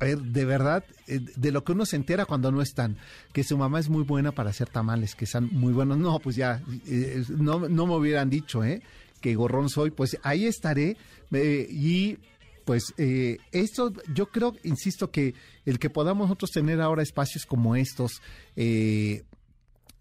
a 0.00 0.04
ver, 0.04 0.18
de 0.18 0.44
verdad, 0.44 0.84
eh, 1.06 1.20
de 1.36 1.52
lo 1.52 1.64
que 1.64 1.72
uno 1.72 1.86
se 1.86 1.96
entera 1.96 2.24
cuando 2.24 2.52
no 2.52 2.62
están, 2.62 2.96
que 3.32 3.44
su 3.44 3.56
mamá 3.56 3.80
es 3.80 3.88
muy 3.88 4.02
buena 4.02 4.32
para 4.32 4.50
hacer 4.50 4.68
tamales, 4.68 5.14
que 5.14 5.24
están 5.24 5.48
muy 5.52 5.72
buenos. 5.72 5.98
No, 5.98 6.18
pues 6.18 6.36
ya, 6.36 6.62
eh, 6.86 7.24
no, 7.36 7.68
no 7.68 7.86
me 7.86 7.94
hubieran 7.94 8.30
dicho, 8.30 8.64
¿eh? 8.64 8.82
Que 9.20 9.34
gorrón 9.34 9.68
soy, 9.68 9.90
pues 9.90 10.18
ahí 10.22 10.46
estaré 10.46 10.96
y 11.32 12.18
pues 12.68 12.92
eh, 12.98 13.38
esto 13.50 13.94
yo 14.12 14.26
creo, 14.26 14.54
insisto, 14.62 15.10
que 15.10 15.32
el 15.64 15.78
que 15.78 15.88
podamos 15.88 16.28
nosotros 16.28 16.50
tener 16.50 16.82
ahora 16.82 17.02
espacios 17.02 17.46
como 17.46 17.76
estos, 17.76 18.20
eh, 18.56 19.24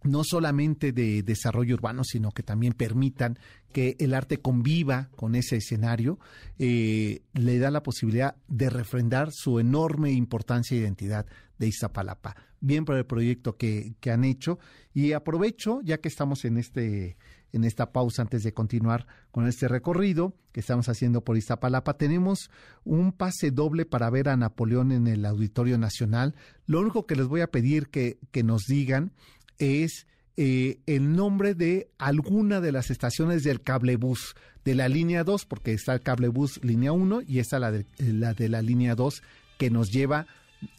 no 0.03 0.25
solamente 0.25 0.91
de 0.91 1.23
desarrollo 1.23 1.75
urbano, 1.75 2.03
sino 2.03 2.31
que 2.31 2.43
también 2.43 2.73
permitan 2.73 3.39
que 3.71 3.95
el 3.99 4.13
arte 4.13 4.41
conviva 4.41 5.07
con 5.15 5.35
ese 5.35 5.55
escenario, 5.55 6.19
eh, 6.59 7.21
le 7.31 7.57
da 7.57 7.71
la 7.71 7.83
posibilidad 7.83 8.35
de 8.49 8.69
refrendar 8.69 9.29
su 9.31 9.61
enorme 9.61 10.11
importancia 10.11 10.75
e 10.75 10.81
identidad 10.81 11.25
de 11.57 11.67
Iztapalapa. 11.67 12.35
Bien 12.59 12.83
por 12.83 12.97
el 12.97 13.05
proyecto 13.05 13.55
que, 13.55 13.93
que 14.01 14.11
han 14.11 14.25
hecho 14.25 14.59
y 14.93 15.13
aprovecho, 15.13 15.79
ya 15.85 15.99
que 15.99 16.09
estamos 16.09 16.43
en 16.43 16.57
este 16.57 17.15
en 17.57 17.65
esta 17.65 17.91
pausa 17.91 18.21
antes 18.21 18.43
de 18.43 18.53
continuar 18.53 19.05
con 19.31 19.47
este 19.47 19.67
recorrido 19.67 20.33
que 20.53 20.61
estamos 20.61 20.87
haciendo 20.87 21.23
por 21.23 21.37
Iztapalapa. 21.37 21.97
Tenemos 21.97 22.49
un 22.85 23.11
pase 23.11 23.51
doble 23.51 23.85
para 23.85 24.09
ver 24.09 24.29
a 24.29 24.37
Napoleón 24.37 24.93
en 24.93 25.07
el 25.07 25.25
Auditorio 25.25 25.77
Nacional. 25.77 26.35
Lo 26.65 26.79
único 26.79 27.05
que 27.05 27.15
les 27.15 27.27
voy 27.27 27.41
a 27.41 27.51
pedir 27.51 27.89
que, 27.89 28.17
nos 28.43 28.63
digan 28.63 29.11
es 29.57 30.07
eh, 30.37 30.79
el 30.85 31.15
nombre 31.15 31.55
de 31.55 31.89
alguna 31.97 32.61
de 32.61 32.71
las 32.71 32.91
estaciones 32.91 33.43
del 33.43 33.61
cablebús 33.61 34.35
de 34.63 34.75
la 34.75 34.87
línea 34.87 35.23
2, 35.23 35.45
porque 35.45 35.73
está 35.73 35.93
el 35.93 36.01
cablebús 36.01 36.63
línea 36.63 36.91
1 36.91 37.23
y 37.27 37.39
está 37.39 37.59
la 37.59 37.71
de 37.71 37.85
la, 37.97 38.33
de 38.33 38.47
la 38.47 38.61
línea 38.61 38.95
2 38.95 39.21
que 39.57 39.69
nos 39.69 39.91
lleva 39.91 40.27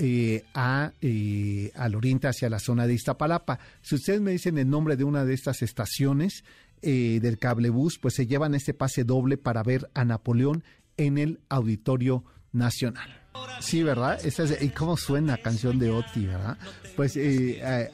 eh, 0.00 0.44
a, 0.54 0.92
eh, 1.00 1.70
al 1.76 1.94
oriente 1.94 2.26
hacia 2.26 2.50
la 2.50 2.58
zona 2.58 2.86
de 2.88 2.94
Iztapalapa. 2.94 3.60
Si 3.80 3.94
ustedes 3.94 4.20
me 4.20 4.32
dicen 4.32 4.58
el 4.58 4.68
nombre 4.68 4.96
de 4.96 5.04
una 5.04 5.24
de 5.24 5.34
estas 5.34 5.62
estaciones 5.62 6.42
eh, 6.82 7.18
del 7.20 7.38
cablebús, 7.38 7.98
pues 7.98 8.14
se 8.14 8.26
llevan 8.26 8.54
este 8.54 8.74
pase 8.74 9.04
doble 9.04 9.36
para 9.36 9.62
ver 9.62 9.90
a 9.94 10.04
Napoleón 10.04 10.64
en 10.96 11.18
el 11.18 11.40
Auditorio 11.48 12.24
Nacional. 12.52 13.22
Sí, 13.60 13.82
¿verdad? 13.82 14.18
Esa 14.24 14.44
es, 14.44 14.62
¿Y 14.62 14.70
cómo 14.70 14.96
suena 14.96 15.36
la 15.36 15.42
canción 15.42 15.78
de 15.78 15.90
Oti, 15.90 16.26
verdad? 16.26 16.58
Pues 16.96 17.16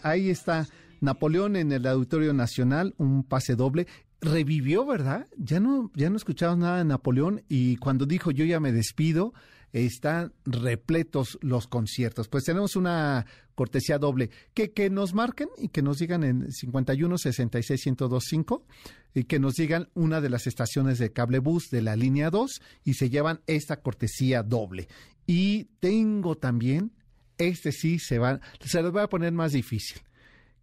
ahí 0.03 0.31
está 0.31 0.67
Napoleón 1.01 1.57
en 1.57 1.73
el 1.73 1.87
Auditorio 1.87 2.33
Nacional, 2.33 2.95
un 2.97 3.25
pase 3.25 3.57
doble 3.57 3.87
revivió, 4.25 4.85
¿verdad? 4.85 5.27
Ya 5.37 5.61
no, 5.61 5.91
ya 5.95 6.11
no 6.11 6.17
escuchamos 6.17 6.59
nada 6.59 6.79
de 6.79 6.85
Napoleón 6.85 7.43
y 7.49 7.77
cuando 7.77 8.07
dijo 8.07 8.31
yo 8.31 8.45
ya 8.45 8.59
me 8.59 8.73
despido, 8.73 9.35
están 9.75 10.33
repletos 10.47 11.37
los 11.43 11.67
conciertos. 11.67 12.29
Pues 12.29 12.45
tenemos 12.45 12.77
una 12.77 13.27
cortesía 13.57 13.99
doble. 13.99 14.31
Que, 14.55 14.73
que 14.73 14.89
nos 14.89 15.15
marquen 15.15 15.49
y 15.59 15.69
que 15.69 15.83
nos 15.83 15.99
digan 15.99 16.23
en 16.23 16.51
51 16.53 17.19
66 17.19 17.87
1025 17.87 18.67
y 19.15 19.25
que 19.25 19.41
nos 19.41 19.55
digan 19.55 19.89
una 19.95 20.21
de 20.21 20.31
las 20.31 20.47
estaciones 20.47 20.99
de 20.99 21.13
cable 21.13 21.41
bus 21.41 21.71
de 21.71 21.83
la 21.83 21.97
línea 21.97 22.31
2 22.31 22.63
y 22.85 22.95
se 22.95 23.11
llevan 23.11 23.41
esta 23.49 23.83
cortesía 23.83 24.45
doble. 24.45 24.89
Y 25.27 25.65
tengo 25.81 26.37
también, 26.37 26.93
este 27.37 27.73
sí 27.73 27.99
se 27.99 28.19
van, 28.19 28.41
se 28.61 28.81
los 28.81 28.93
voy 28.93 29.03
a 29.03 29.09
poner 29.09 29.33
más 29.33 29.53
difícil, 29.53 30.03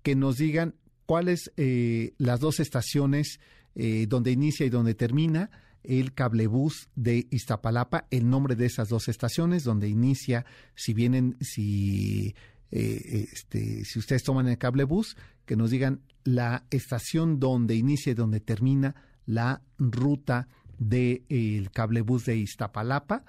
que 0.04 0.16
nos 0.16 0.38
digan 0.38 0.76
cuáles 1.06 1.52
eh, 1.58 2.14
las 2.18 2.40
dos 2.40 2.62
estaciones 2.62 3.42
eh, 3.76 4.06
donde 4.08 4.32
inicia 4.32 4.66
y 4.66 4.70
donde 4.70 4.96
termina 4.96 5.50
el 5.84 6.14
cablebús 6.14 6.90
de 6.96 7.28
Iztapalapa, 7.32 8.08
el 8.12 8.30
nombre 8.30 8.56
de 8.56 8.66
esas 8.66 8.90
dos 8.90 9.08
estaciones, 9.08 9.64
donde 9.64 9.88
inicia, 9.88 10.46
si 10.76 10.94
vienen, 10.94 11.38
si, 11.42 12.36
eh, 12.72 13.28
este, 13.32 13.84
si 13.86 14.00
ustedes 14.00 14.24
toman 14.24 14.48
el 14.48 14.58
cablebús, 14.58 15.18
que 15.46 15.56
nos 15.56 15.72
digan 15.72 16.02
la 16.24 16.66
estación 16.70 17.40
donde 17.40 17.76
inicia 17.76 18.12
y 18.12 18.16
donde 18.16 18.40
termina 18.40 18.96
la 19.26 19.62
ruta 19.78 20.48
del 20.78 21.24
de, 21.28 21.70
cablebús 21.74 22.26
de 22.26 22.38
Iztapalapa 22.38 23.24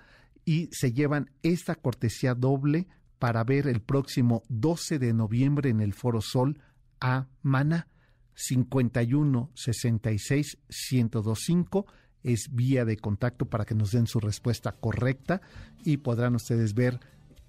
y 0.44 0.68
se 0.72 0.92
llevan 0.92 1.30
esta 1.42 1.74
cortesía 1.74 2.34
doble 2.34 2.88
para 3.18 3.44
ver 3.44 3.66
el 3.68 3.80
próximo 3.80 4.42
12 4.48 4.98
de 4.98 5.12
noviembre 5.12 5.70
en 5.70 5.80
el 5.80 5.92
Foro 5.94 6.20
Sol 6.20 6.60
a 7.00 7.28
Mana 7.42 7.88
51 8.34 9.50
66 9.54 10.58
1025 10.90 11.86
es 12.22 12.48
vía 12.52 12.85
de 12.85 12.96
contacto 12.96 13.46
para 13.46 13.64
que 13.64 13.74
nos 13.74 13.92
den 13.92 14.06
su 14.06 14.20
respuesta 14.20 14.72
correcta 14.72 15.40
y 15.85 15.98
podrán 15.98 16.35
ustedes 16.35 16.74
ver 16.74 17.00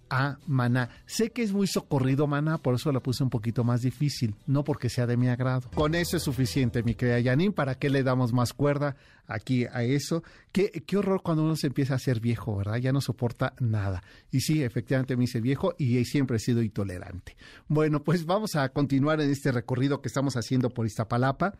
a 0.10 0.38
Maná. 0.46 0.90
Sé 1.08 1.32
que 1.32 1.42
es 1.42 1.52
muy 1.54 1.66
socorrido 1.66 2.28
Maná, 2.28 2.60
por 2.60 2.76
eso 2.76 2.92
la 2.92 3.00
puse 3.00 3.24
un 3.24 3.32
poquito 3.32 3.64
más 3.64 3.82
difícil, 3.82 4.36
no 4.46 4.64
porque 4.64 4.90
sea 4.90 5.08
de 5.08 5.18
mi 5.18 5.28
agrado. 5.28 5.70
Con 5.74 5.96
eso 5.96 6.18
es 6.18 6.24
suficiente, 6.24 6.84
mi 6.84 6.94
querida 6.94 7.22
Janine, 7.24 7.52
¿para 7.52 7.76
qué 7.76 7.90
le 7.90 8.04
damos 8.04 8.32
más 8.32 8.54
cuerda 8.54 8.96
aquí 9.26 9.66
a 9.66 9.84
eso? 9.84 10.24
Qué, 10.52 10.70
qué 10.86 10.98
horror 10.98 11.22
cuando 11.24 11.44
uno 11.44 11.56
se 11.56 11.68
empieza 11.68 11.96
a 11.96 12.00
ser 12.00 12.20
viejo, 12.20 12.56
¿verdad? 12.58 12.78
Ya 12.78 12.92
no 12.92 13.02
soporta 13.02 13.54
nada. 13.60 14.04
Y 14.30 14.42
sí, 14.42 14.62
efectivamente 14.62 15.18
me 15.18 15.24
hice 15.24 15.42
viejo 15.42 15.74
y 15.80 16.04
siempre 16.06 16.38
he 16.38 16.40
sido 16.40 16.62
intolerante. 16.62 17.36
Bueno, 17.68 18.04
pues 18.04 18.26
vamos 18.26 18.56
a 18.56 18.70
continuar 18.70 19.20
en 19.20 19.32
este 19.32 19.52
recorrido 19.52 20.02
que 20.02 20.10
estamos 20.10 20.36
haciendo 20.38 20.70
por 20.70 20.86
Iztapalapa 20.86 21.56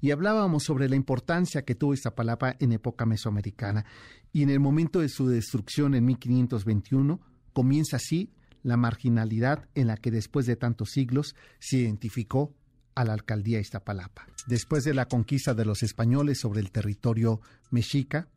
y 0.00 0.10
hablábamos 0.10 0.64
sobre 0.64 0.88
la 0.88 0.96
importancia 0.96 1.62
que 1.62 1.74
tuvo 1.74 1.94
Iztapalapa 1.94 2.56
en 2.58 2.72
época 2.72 3.04
mesoamericana. 3.04 3.84
Y 4.32 4.42
en 4.42 4.50
el 4.50 4.60
momento 4.60 5.00
de 5.00 5.08
su 5.08 5.28
destrucción 5.28 5.94
en 5.94 6.04
1521, 6.06 7.20
comienza 7.52 7.96
así 7.96 8.32
la 8.62 8.76
marginalidad 8.76 9.68
en 9.74 9.88
la 9.88 9.96
que 9.96 10.10
después 10.10 10.46
de 10.46 10.56
tantos 10.56 10.90
siglos 10.90 11.34
se 11.58 11.78
identificó 11.78 12.54
a 12.94 13.04
la 13.04 13.12
alcaldía 13.12 13.60
Iztapalapa. 13.60 14.26
Después 14.46 14.84
de 14.84 14.94
la 14.94 15.06
conquista 15.06 15.54
de 15.54 15.64
los 15.64 15.82
españoles 15.82 16.40
sobre 16.40 16.60
el 16.60 16.70
territorio 16.70 17.40
mexica, 17.70 18.28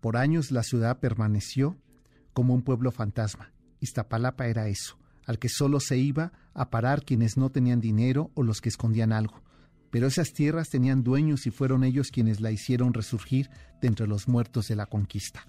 por 0.00 0.16
años 0.16 0.50
la 0.50 0.62
ciudad 0.62 1.00
permaneció 1.00 1.76
como 2.32 2.54
un 2.54 2.62
pueblo 2.62 2.92
fantasma. 2.92 3.52
Iztapalapa 3.80 4.46
era 4.46 4.68
eso, 4.68 4.96
al 5.26 5.38
que 5.38 5.48
solo 5.48 5.80
se 5.80 5.98
iba 5.98 6.32
a 6.54 6.70
parar 6.70 7.04
quienes 7.04 7.36
no 7.36 7.50
tenían 7.50 7.80
dinero 7.80 8.30
o 8.34 8.42
los 8.42 8.60
que 8.60 8.68
escondían 8.68 9.12
algo 9.12 9.42
pero 9.90 10.06
esas 10.06 10.32
tierras 10.32 10.70
tenían 10.70 11.02
dueños 11.02 11.46
y 11.46 11.50
fueron 11.50 11.84
ellos 11.84 12.10
quienes 12.10 12.40
la 12.40 12.50
hicieron 12.50 12.94
resurgir 12.94 13.50
de 13.80 13.88
entre 13.88 14.06
los 14.06 14.28
muertos 14.28 14.68
de 14.68 14.76
la 14.76 14.86
conquista. 14.86 15.46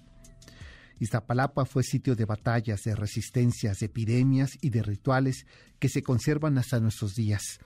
Iztapalapa 0.98 1.64
fue 1.64 1.82
sitio 1.82 2.14
de 2.14 2.24
batallas, 2.24 2.82
de 2.84 2.94
resistencias, 2.94 3.80
de 3.80 3.86
epidemias 3.86 4.52
y 4.60 4.70
de 4.70 4.82
rituales 4.82 5.46
que 5.78 5.88
se 5.88 6.02
conservan 6.02 6.58
hasta 6.58 6.78
nuestros 6.78 7.14
días. 7.14 7.58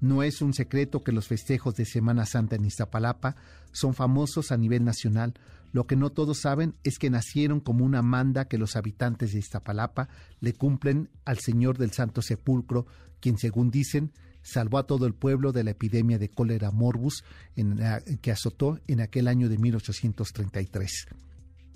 No 0.00 0.22
es 0.22 0.40
un 0.40 0.54
secreto 0.54 1.02
que 1.02 1.12
los 1.12 1.26
festejos 1.26 1.74
de 1.74 1.84
Semana 1.84 2.24
Santa 2.24 2.56
en 2.56 2.64
Iztapalapa 2.64 3.36
son 3.72 3.94
famosos 3.94 4.52
a 4.52 4.56
nivel 4.56 4.84
nacional. 4.84 5.34
Lo 5.72 5.86
que 5.86 5.96
no 5.96 6.10
todos 6.10 6.40
saben 6.40 6.76
es 6.84 6.98
que 6.98 7.10
nacieron 7.10 7.60
como 7.60 7.84
una 7.84 8.00
manda 8.00 8.46
que 8.46 8.58
los 8.58 8.76
habitantes 8.76 9.32
de 9.32 9.40
Iztapalapa 9.40 10.08
le 10.40 10.54
cumplen 10.54 11.10
al 11.24 11.40
Señor 11.40 11.78
del 11.78 11.90
Santo 11.90 12.22
Sepulcro, 12.22 12.86
quien 13.20 13.38
según 13.38 13.70
dicen 13.70 14.12
salvó 14.42 14.78
a 14.78 14.86
todo 14.86 15.06
el 15.06 15.14
pueblo 15.14 15.52
de 15.52 15.64
la 15.64 15.72
epidemia 15.72 16.18
de 16.18 16.30
cólera 16.30 16.70
morbus 16.70 17.24
en 17.56 17.78
que 18.20 18.30
azotó 18.30 18.80
en 18.86 19.00
aquel 19.00 19.28
año 19.28 19.48
de 19.48 19.58
1833. 19.58 21.06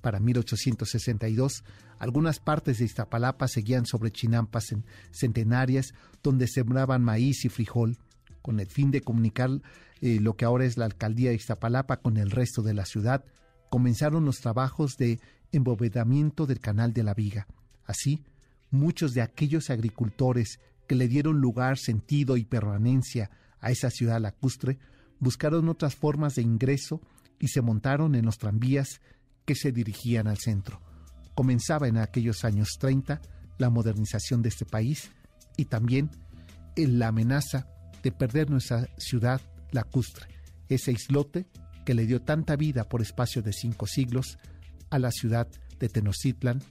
Para 0.01 0.19
1862, 0.19 1.65
algunas 1.99 2.41
partes 2.41 2.79
de 2.79 2.85
Iztapalapa 2.85 3.47
seguían 3.47 3.87
sobre 3.87 4.11
chinampas 4.11 4.75
centenarias 5.13 5.95
donde 6.23 6.49
sembraban 6.49 7.05
maíz 7.05 7.45
y 7.45 7.49
frijol, 7.49 7.97
con 8.43 8.59
el 8.59 8.67
fin 8.67 8.91
de 8.91 9.03
comunicar 9.03 9.51
eh, 10.01 10.19
lo 10.21 10.35
que 10.35 10.45
ahora 10.45 10.65
es 10.65 10.77
la 10.77 10.87
alcaldía 10.87 11.31
de 11.31 11.37
Iztapalapa 11.37 11.99
con 11.99 12.17
el 12.17 12.33
resto 12.33 12.63
de 12.63 12.75
la 12.75 12.85
ciudad, 12.85 13.25
comenzaron 13.71 14.25
los 14.25 14.41
trabajos 14.41 14.97
de 14.97 15.21
embovedamiento 15.53 16.47
del 16.47 16.59
canal 16.59 16.93
de 16.93 17.05
la 17.05 17.15
Viga. 17.15 17.47
Así, 17.85 18.25
muchos 18.71 19.15
de 19.15 19.23
aquellos 19.23 19.71
agricultores 19.71 20.59
que 20.93 20.97
le 20.97 21.09
dieron 21.09 21.41
lugar, 21.41 21.79
sentido 21.79 22.37
y 22.37 22.45
permanencia 22.45 23.31
a 23.61 23.71
esa 23.71 23.89
ciudad 23.89 24.21
lacustre, 24.21 24.79
buscaron 25.21 25.71
otras 25.71 25.95
formas 25.95 26.35
de 26.35 26.43
ingreso 26.43 27.01
y 27.41 27.49
se 27.49 27.63
montaron 27.63 28.15
en 28.15 28.27
los 28.27 28.37
tranvías 28.37 29.01
que 29.47 29.55
se 29.55 29.73
dirigían 29.73 30.27
al 30.27 30.37
centro. 30.37 30.83
comenzaba 31.35 31.89
en 31.89 31.97
aquellos 31.97 32.45
años 32.45 32.77
30 32.79 33.23
la 33.57 33.71
modernización 33.71 34.43
de 34.43 34.51
este 34.51 34.67
país 34.67 35.13
y 35.57 35.65
también 35.65 36.11
la 36.77 37.09
amenaza 37.09 37.69
de 38.03 38.13
perder 38.13 38.51
nuestra 38.51 38.87
ciudad 38.99 39.41
lacustre, 39.71 40.27
ese 40.69 40.93
islote 40.93 41.47
que 41.87 41.95
le 41.95 42.05
dio 42.05 42.21
tanta 42.21 42.55
vida 42.55 42.85
por 42.87 43.01
espacio 43.01 43.41
de 43.41 43.55
cinco 43.55 43.87
siglos 43.87 44.37
a 44.91 44.99
la 44.99 45.11
ciudad 45.11 45.49
de 45.79 45.89
Tenochtitlan, 45.89 46.63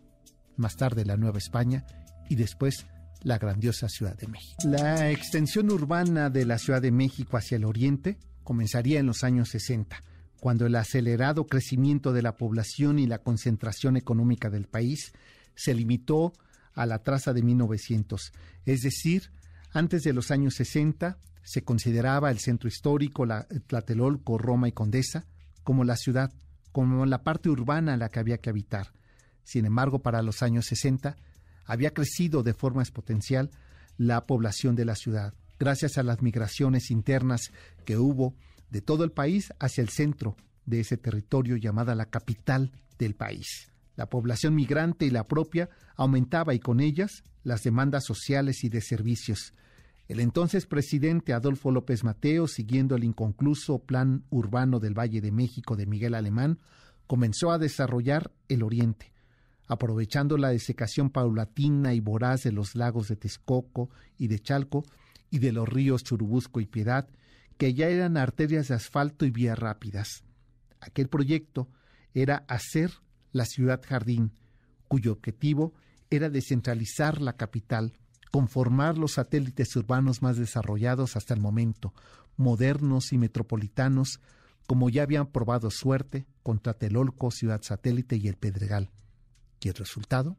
más 0.58 0.76
tarde 0.76 1.06
la 1.06 1.18
Nueva 1.18 1.40
España 1.40 1.88
y 2.30 2.36
después 2.36 2.86
la 3.24 3.38
grandiosa 3.38 3.88
Ciudad 3.90 4.18
de 4.18 4.28
México. 4.28 4.62
La 4.66 5.12
extensión 5.12 5.72
urbana 5.72 6.30
de 6.30 6.46
la 6.46 6.58
Ciudad 6.58 6.82
de 6.82 6.92
México 6.92 7.38
hacia 7.38 7.58
el 7.58 7.66
oriente 7.66 8.18
comenzaría 8.44 9.00
en 9.00 9.06
los 9.06 9.24
años 9.24 9.50
60, 9.50 10.04
cuando 10.40 10.66
el 10.66 10.76
acelerado 10.76 11.46
crecimiento 11.46 12.14
de 12.14 12.24
la 12.24 12.36
población 12.36 13.00
y 13.00 13.08
la 13.08 13.20
concentración 13.20 13.98
económica 13.98 14.50
del 14.50 14.68
país 14.68 15.14
se 15.56 15.74
limitó 15.74 16.34
a 16.74 16.86
la 16.86 17.04
traza 17.04 17.34
de 17.34 17.44
1900, 17.44 18.32
es 18.66 18.82
decir, 18.82 19.32
antes 19.72 20.04
de 20.04 20.14
los 20.14 20.32
años 20.32 20.56
60 20.56 21.18
se 21.44 21.64
consideraba 21.64 22.32
el 22.32 22.40
centro 22.40 22.68
histórico, 22.68 23.26
la, 23.26 23.48
Tlatelolco, 23.68 24.38
Roma 24.38 24.68
y 24.68 24.72
Condesa, 24.72 25.26
como 25.64 25.84
la 25.84 25.96
ciudad, 25.96 26.32
como 26.72 27.06
la 27.06 27.24
parte 27.24 27.50
urbana 27.50 27.94
a 27.94 27.98
la 27.98 28.10
que 28.10 28.20
había 28.20 28.40
que 28.40 28.50
habitar. 28.50 28.94
Sin 29.44 29.66
embargo, 29.66 30.00
para 30.00 30.22
los 30.22 30.44
años 30.44 30.66
60 30.66 31.18
había 31.66 31.94
crecido 31.94 32.44
de 32.44 32.54
forma 32.54 32.82
exponencial 32.82 33.50
la 33.98 34.26
población 34.26 34.76
de 34.76 34.86
la 34.86 34.96
ciudad, 34.96 35.34
gracias 35.60 35.98
a 35.98 36.04
las 36.04 36.22
migraciones 36.22 36.92
internas 36.92 37.52
que 37.86 37.98
hubo 37.98 38.36
de 38.70 38.82
todo 38.82 39.04
el 39.04 39.12
país 39.12 39.54
hacia 39.60 39.82
el 39.82 39.90
centro 39.90 40.36
de 40.66 40.80
ese 40.80 40.98
territorio 40.98 41.58
llamada 41.58 41.96
la 41.96 42.06
capital 42.06 42.72
del 42.98 43.16
país. 43.16 43.72
La 43.96 44.10
población 44.10 44.56
migrante 44.56 45.06
y 45.06 45.10
la 45.10 45.28
propia 45.28 45.70
aumentaba 45.96 46.54
y 46.54 46.60
con 46.60 46.80
ellas 46.80 47.24
las 47.44 47.64
demandas 47.64 48.06
sociales 48.06 48.64
y 48.64 48.70
de 48.70 48.82
servicios. 48.82 49.54
El 50.08 50.20
entonces 50.20 50.66
presidente 50.66 51.34
Adolfo 51.34 51.72
López 51.72 52.04
Mateo, 52.04 52.48
siguiendo 52.48 52.96
el 52.96 53.04
inconcluso 53.04 53.80
Plan 53.80 54.24
Urbano 54.30 54.80
del 54.80 54.98
Valle 54.98 55.22
de 55.22 55.32
México 55.32 55.76
de 55.76 55.86
Miguel 55.86 56.16
Alemán, 56.16 56.60
comenzó 57.08 57.52
a 57.52 57.58
desarrollar 57.58 58.32
el 58.48 58.64
Oriente, 58.64 59.12
aprovechando 59.72 60.38
la 60.38 60.50
desecación 60.50 61.10
paulatina 61.10 61.94
y 61.94 62.02
voraz 62.02 62.44
de 62.44 62.52
los 62.52 62.76
lagos 62.76 63.08
de 63.08 63.16
Texcoco 63.16 63.90
y 64.18 64.28
de 64.28 64.38
Chalco 64.38 64.84
y 65.30 65.40
de 65.40 65.54
los 65.54 65.68
ríos 65.68 66.04
Churubusco 66.04 66.60
y 66.60 66.66
Piedad, 66.66 67.08
que 67.58 67.74
ya 67.74 67.88
eran 67.88 68.18
arterias 68.18 68.68
de 68.68 68.76
asfalto 68.76 69.24
y 69.26 69.32
vías 69.32 69.58
rápidas. 69.58 70.26
Aquel 70.82 71.08
proyecto 71.08 71.70
era 72.14 72.44
hacer 72.50 72.92
la 73.32 73.46
ciudad 73.46 73.82
jardín, 73.88 74.34
cuyo 74.90 75.14
objetivo 75.14 75.74
era 76.10 76.30
descentralizar 76.30 77.22
la 77.22 77.38
capital, 77.38 77.94
conformar 78.30 78.98
los 78.98 79.14
satélites 79.14 79.74
urbanos 79.78 80.22
más 80.22 80.36
desarrollados 80.36 81.16
hasta 81.16 81.34
el 81.34 81.40
momento, 81.40 81.94
modernos 82.36 83.14
y 83.14 83.18
metropolitanos, 83.18 84.20
como 84.68 84.90
ya 84.90 85.04
habían 85.04 85.28
probado 85.28 85.72
suerte 85.72 86.26
contra 86.44 86.74
Telolco, 86.74 87.32
Ciudad 87.32 87.62
Satélite 87.64 88.18
y 88.18 88.28
el 88.28 88.36
Pedregal. 88.36 88.92
Y 89.62 89.70
el 89.70 89.76
resultado 89.76 90.38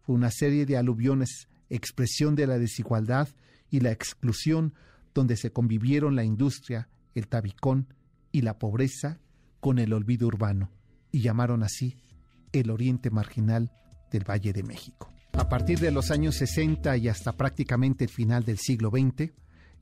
fue 0.00 0.14
una 0.14 0.30
serie 0.30 0.66
de 0.66 0.76
aluviones, 0.76 1.48
expresión 1.70 2.34
de 2.34 2.46
la 2.46 2.58
desigualdad 2.58 3.28
y 3.70 3.80
la 3.80 3.92
exclusión, 3.92 4.74
donde 5.14 5.36
se 5.36 5.52
convivieron 5.52 6.16
la 6.16 6.24
industria, 6.24 6.88
el 7.14 7.28
tabicón 7.28 7.94
y 8.32 8.42
la 8.42 8.58
pobreza 8.58 9.20
con 9.60 9.78
el 9.78 9.92
olvido 9.92 10.26
urbano, 10.26 10.70
y 11.10 11.20
llamaron 11.20 11.62
así 11.62 11.96
el 12.52 12.70
oriente 12.70 13.10
marginal 13.10 13.72
del 14.10 14.28
Valle 14.28 14.52
de 14.52 14.62
México. 14.62 15.10
A 15.32 15.48
partir 15.48 15.80
de 15.80 15.90
los 15.90 16.10
años 16.10 16.36
60 16.36 16.96
y 16.96 17.08
hasta 17.08 17.32
prácticamente 17.32 18.04
el 18.04 18.10
final 18.10 18.44
del 18.44 18.58
siglo 18.58 18.90
XX, 18.90 19.32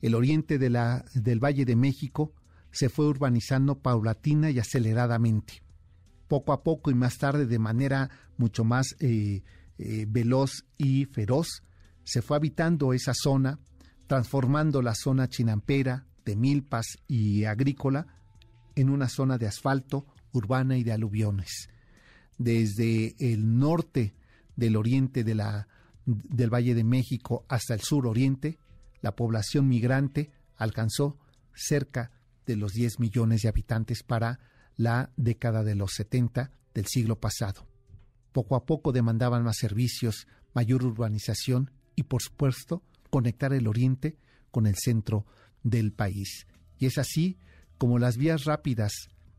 el 0.01 0.15
oriente 0.15 0.59
de 0.59 0.71
la, 0.71 1.05
del 1.15 1.43
Valle 1.43 1.65
de 1.65 1.77
México 1.77 2.33
se 2.71 2.89
fue 2.89 3.07
urbanizando 3.07 3.79
paulatina 3.79 4.51
y 4.51 4.59
aceleradamente. 4.59 5.63
Poco 6.33 6.55
a 6.55 6.63
poco 6.63 6.91
y 6.91 6.95
más 6.95 7.19
tarde 7.19 7.45
de 7.45 7.59
manera 7.59 8.09
mucho 8.39 8.65
más 8.65 8.97
eh, 9.01 9.43
eh, 9.77 10.07
veloz 10.09 10.65
y 10.79 11.05
feroz, 11.05 11.63
se 12.05 12.23
fue 12.23 12.39
habitando 12.39 12.95
esa 12.95 13.13
zona, 13.13 13.59
transformando 14.07 14.81
la 14.81 14.95
zona 14.95 15.29
chinampera, 15.29 16.07
de 16.25 16.35
milpas 16.35 16.87
y 17.07 17.45
agrícola 17.45 18.07
en 18.77 18.89
una 18.89 19.11
zona 19.11 19.37
de 19.37 19.47
asfalto 19.47 20.07
urbana 20.33 20.79
y 20.79 20.85
de 20.85 20.93
aluviones. 20.93 21.69
Desde 22.39 23.15
el 23.19 23.59
norte 23.59 24.15
del 24.57 24.77
oriente 24.77 25.25
de 25.25 25.35
la, 25.35 25.69
del 26.07 26.49
Valle 26.49 26.75
de 26.75 26.85
México 26.85 27.45
hasta 27.47 27.75
el 27.75 27.83
sur 27.83 28.07
oriente, 28.07 28.59
la 29.03 29.15
población 29.15 29.69
migrante 29.69 30.33
alcanzó 30.57 31.19
cerca 31.55 32.11
de 32.47 32.57
los 32.57 32.73
10 32.73 33.01
millones 33.01 33.43
de 33.43 33.51
habitantes 33.51 34.03
para 34.03 34.41
la 34.83 35.11
década 35.17 35.63
de 35.63 35.77
los 35.77 35.93
70 35.93 36.51
del 36.75 36.87
siglo 36.87 37.21
pasado. 37.21 37.67
Poco 38.33 38.57
a 38.57 38.67
poco 38.67 38.91
demandaban 38.91 39.45
más 39.45 39.57
servicios, 39.59 40.27
mayor 40.55 40.85
urbanización 40.85 41.71
y, 41.95 42.05
por 42.05 42.21
supuesto, 42.21 42.83
conectar 43.09 43.53
el 43.53 43.69
oriente 43.69 44.17
con 44.51 44.67
el 44.67 44.75
centro 44.77 45.25
del 45.63 45.93
país. 45.93 46.47
Y 46.79 46.87
es 46.87 46.99
así 46.99 47.39
como 47.79 47.99
las 47.99 48.17
vías 48.17 48.45
rápidas, 48.45 48.93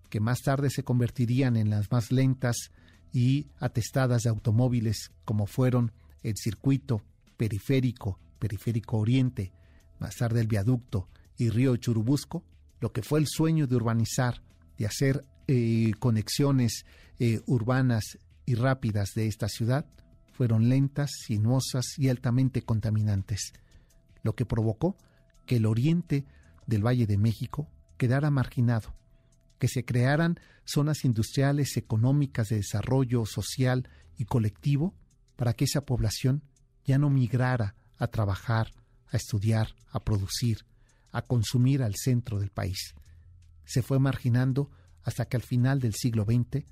que 0.10 0.20
más 0.20 0.42
tarde 0.42 0.70
se 0.70 0.84
convertirían 0.84 1.58
en 1.58 1.70
las 1.70 1.92
más 1.92 2.12
lentas 2.12 2.72
y 3.12 3.48
atestadas 3.60 4.24
de 4.24 4.30
automóviles, 4.30 5.12
como 5.26 5.46
fueron 5.46 5.92
el 6.22 6.36
circuito 6.38 7.02
periférico, 7.36 8.20
periférico 8.40 8.98
oriente, 8.98 9.52
más 10.00 10.16
tarde 10.16 10.40
el 10.40 10.48
viaducto 10.48 11.10
y 11.38 11.50
río 11.50 11.76
Churubusco, 11.76 12.46
lo 12.80 12.94
que 12.94 13.02
fue 13.02 13.20
el 13.20 13.28
sueño 13.28 13.68
de 13.68 13.76
urbanizar, 13.76 14.42
de 14.78 14.86
hacer 14.86 15.26
eh, 15.48 15.92
conexiones 16.00 16.86
eh, 17.20 17.42
urbanas 17.46 18.18
y 18.46 18.56
rápidas 18.56 19.12
de 19.16 19.28
esta 19.28 19.48
ciudad, 19.48 19.86
fueron 20.34 20.70
lentas, 20.70 21.12
sinuosas 21.26 21.86
y 21.98 22.10
altamente 22.10 22.64
contaminantes, 22.64 23.54
lo 24.24 24.34
que 24.36 24.46
provocó 24.46 24.98
que 25.46 25.58
el 25.58 25.66
oriente 25.66 26.26
del 26.66 26.86
Valle 26.86 27.06
de 27.06 27.18
México 27.18 27.70
quedara 27.98 28.32
marginado, 28.32 28.94
que 29.60 29.68
se 29.68 29.86
crearan 29.86 30.40
zonas 30.66 31.06
industriales, 31.06 31.78
económicas, 31.78 32.50
de 32.50 32.58
desarrollo 32.58 33.26
social 33.26 33.88
y 34.18 34.26
colectivo, 34.26 34.94
para 35.36 35.54
que 35.54 35.66
esa 35.66 35.86
población 35.86 36.44
ya 36.86 36.98
no 36.98 37.10
migrara 37.10 37.76
a 37.98 38.08
trabajar, 38.08 38.72
a 39.12 39.18
estudiar, 39.18 39.76
a 39.92 40.04
producir, 40.04 40.66
a 41.12 41.22
consumir 41.22 41.84
al 41.84 41.96
centro 41.96 42.40
del 42.40 42.50
país. 42.50 42.96
Se 43.66 43.82
fue 43.82 44.00
marginando 44.00 44.70
hasta 45.04 45.26
que 45.26 45.38
al 45.38 45.44
final 45.44 45.80
del 45.80 45.94
siglo 45.94 46.26
XX, 46.26 46.66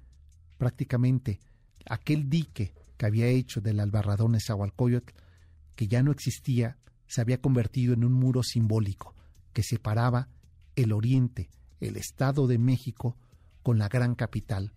prácticamente 0.58 1.39
aquel 1.86 2.30
dique 2.30 2.74
que 2.98 3.06
había 3.06 3.28
hecho 3.28 3.62
del 3.62 3.80
albarradón 3.80 4.34
Nezahualcóyotl, 4.34 5.13
que 5.76 5.88
ya 5.88 6.04
no 6.04 6.12
existía, 6.12 6.78
se 7.08 7.22
había 7.22 7.41
convertido 7.41 7.94
en 7.94 8.04
un 8.04 8.13
muro 8.13 8.44
simbólico 8.44 9.15
que 9.54 9.63
separaba 9.63 10.30
el 10.76 10.94
oriente, 10.94 11.50
el 11.80 11.98
Estado 11.98 12.48
de 12.48 12.58
México, 12.58 13.17
con 13.63 13.78
la 13.78 13.89
gran 13.89 14.15
capital. 14.15 14.72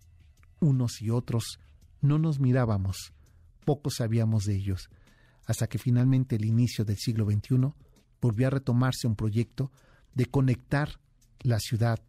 Unos 0.59 1.01
y 1.01 1.09
otros 1.09 1.59
no 2.01 2.19
nos 2.19 2.39
mirábamos, 2.39 3.13
poco 3.63 3.89
sabíamos 3.89 4.45
de 4.45 4.55
ellos, 4.55 4.89
hasta 5.45 5.67
que 5.67 5.77
finalmente 5.77 6.35
el 6.35 6.45
inicio 6.45 6.85
del 6.85 6.97
siglo 6.97 7.25
XXI 7.25 7.73
volvió 8.21 8.47
a 8.47 8.51
retomarse 8.51 9.07
un 9.07 9.15
proyecto 9.15 9.71
de 10.13 10.25
conectar 10.25 10.99
la 11.41 11.59
ciudad 11.59 11.99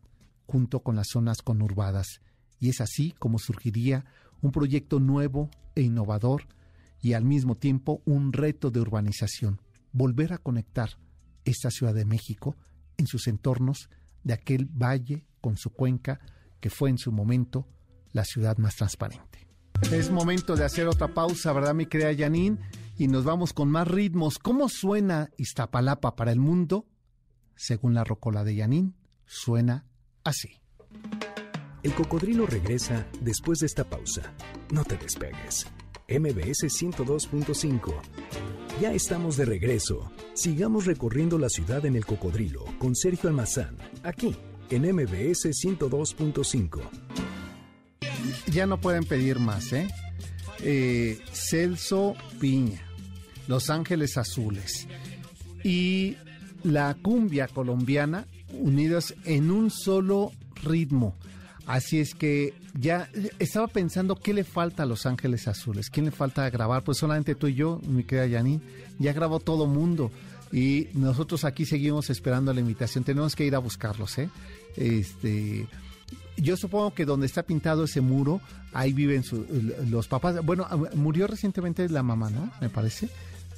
junto 0.46 0.80
con 0.80 0.96
las 0.96 1.08
zonas 1.08 1.42
conurbadas, 1.42 2.20
y 2.58 2.70
es 2.70 2.80
así 2.80 3.12
como 3.18 3.38
surgiría 3.38 4.04
un 4.40 4.52
proyecto 4.52 5.00
nuevo 5.00 5.50
e 5.74 5.82
innovador 5.82 6.46
y 7.00 7.12
al 7.12 7.24
mismo 7.24 7.56
tiempo 7.56 8.02
un 8.04 8.32
reto 8.32 8.70
de 8.70 8.80
urbanización, 8.80 9.60
volver 9.92 10.32
a 10.32 10.38
conectar 10.38 10.98
esta 11.44 11.70
Ciudad 11.70 11.94
de 11.94 12.04
México 12.04 12.56
en 12.96 13.06
sus 13.06 13.26
entornos 13.26 13.88
de 14.24 14.34
aquel 14.34 14.66
valle 14.66 15.26
con 15.40 15.56
su 15.56 15.70
cuenca 15.70 16.20
que 16.60 16.70
fue 16.70 16.90
en 16.90 16.98
su 16.98 17.12
momento 17.12 17.68
la 18.12 18.24
ciudad 18.24 18.56
más 18.58 18.76
transparente. 18.76 19.46
Es 19.92 20.10
momento 20.10 20.56
de 20.56 20.64
hacer 20.64 20.88
otra 20.88 21.12
pausa, 21.12 21.52
¿verdad, 21.52 21.74
mi 21.74 21.86
querida 21.86 22.16
Janine? 22.16 22.58
y 22.98 23.08
nos 23.08 23.24
vamos 23.24 23.52
con 23.52 23.70
más 23.70 23.86
ritmos. 23.86 24.38
¿Cómo 24.38 24.68
suena 24.68 25.30
Iztapalapa 25.36 26.16
para 26.16 26.32
el 26.32 26.40
mundo? 26.40 26.86
Según 27.54 27.94
la 27.94 28.04
rocola 28.04 28.44
de 28.44 28.56
Yanín, 28.56 28.94
suena 29.26 29.84
así. 30.26 30.60
El 31.82 31.94
cocodrilo 31.94 32.46
regresa 32.46 33.06
después 33.20 33.60
de 33.60 33.66
esta 33.66 33.84
pausa. 33.84 34.34
No 34.72 34.84
te 34.84 34.96
despegues. 34.96 35.66
MBS 36.08 36.64
102.5. 36.64 37.94
Ya 38.80 38.92
estamos 38.92 39.36
de 39.36 39.44
regreso. 39.44 40.10
Sigamos 40.34 40.86
recorriendo 40.86 41.38
la 41.38 41.48
ciudad 41.48 41.84
en 41.86 41.96
el 41.96 42.04
cocodrilo 42.04 42.64
con 42.78 42.94
Sergio 42.94 43.28
Almazán, 43.28 43.76
aquí 44.02 44.36
en 44.70 44.82
MBS 44.82 45.46
102.5. 45.46 46.80
Ya 48.52 48.66
no 48.66 48.80
pueden 48.80 49.04
pedir 49.04 49.38
más, 49.38 49.72
¿eh? 49.72 49.88
eh, 50.60 51.18
Celso 51.32 52.14
Piña, 52.40 52.82
Los 53.46 53.70
Ángeles 53.70 54.16
Azules 54.16 54.86
y 55.62 56.16
la 56.62 56.94
cumbia 57.00 57.48
colombiana 57.48 58.26
unidos 58.52 59.14
en 59.24 59.50
un 59.50 59.70
solo 59.70 60.32
ritmo. 60.62 61.14
Así 61.66 61.98
es 61.98 62.14
que 62.14 62.54
ya 62.78 63.08
estaba 63.38 63.66
pensando 63.66 64.14
qué 64.16 64.32
le 64.32 64.44
falta 64.44 64.84
a 64.84 64.86
Los 64.86 65.04
Ángeles 65.04 65.48
Azules, 65.48 65.90
quién 65.90 66.06
le 66.06 66.12
falta 66.12 66.48
grabar, 66.48 66.84
pues 66.84 66.98
solamente 66.98 67.34
tú 67.34 67.48
y 67.48 67.54
yo, 67.54 67.80
mi 67.88 68.04
querida 68.04 68.38
Janine, 68.38 68.62
ya 68.98 69.12
grabó 69.12 69.40
todo 69.40 69.66
mundo 69.66 70.12
y 70.52 70.88
nosotros 70.94 71.44
aquí 71.44 71.66
seguimos 71.66 72.08
esperando 72.08 72.54
la 72.54 72.60
invitación, 72.60 73.02
tenemos 73.02 73.34
que 73.34 73.44
ir 73.44 73.56
a 73.56 73.58
buscarlos, 73.58 74.16
¿eh? 74.18 74.30
Este, 74.76 75.66
yo 76.36 76.56
supongo 76.56 76.94
que 76.94 77.04
donde 77.04 77.26
está 77.26 77.42
pintado 77.42 77.84
ese 77.84 78.00
muro, 78.00 78.40
ahí 78.72 78.92
viven 78.92 79.24
los 79.88 80.06
papás. 80.06 80.44
Bueno, 80.44 80.68
murió 80.94 81.26
recientemente 81.26 81.88
la 81.88 82.02
mamá, 82.02 82.30
¿no? 82.30 82.52
Me 82.60 82.68
parece 82.68 83.08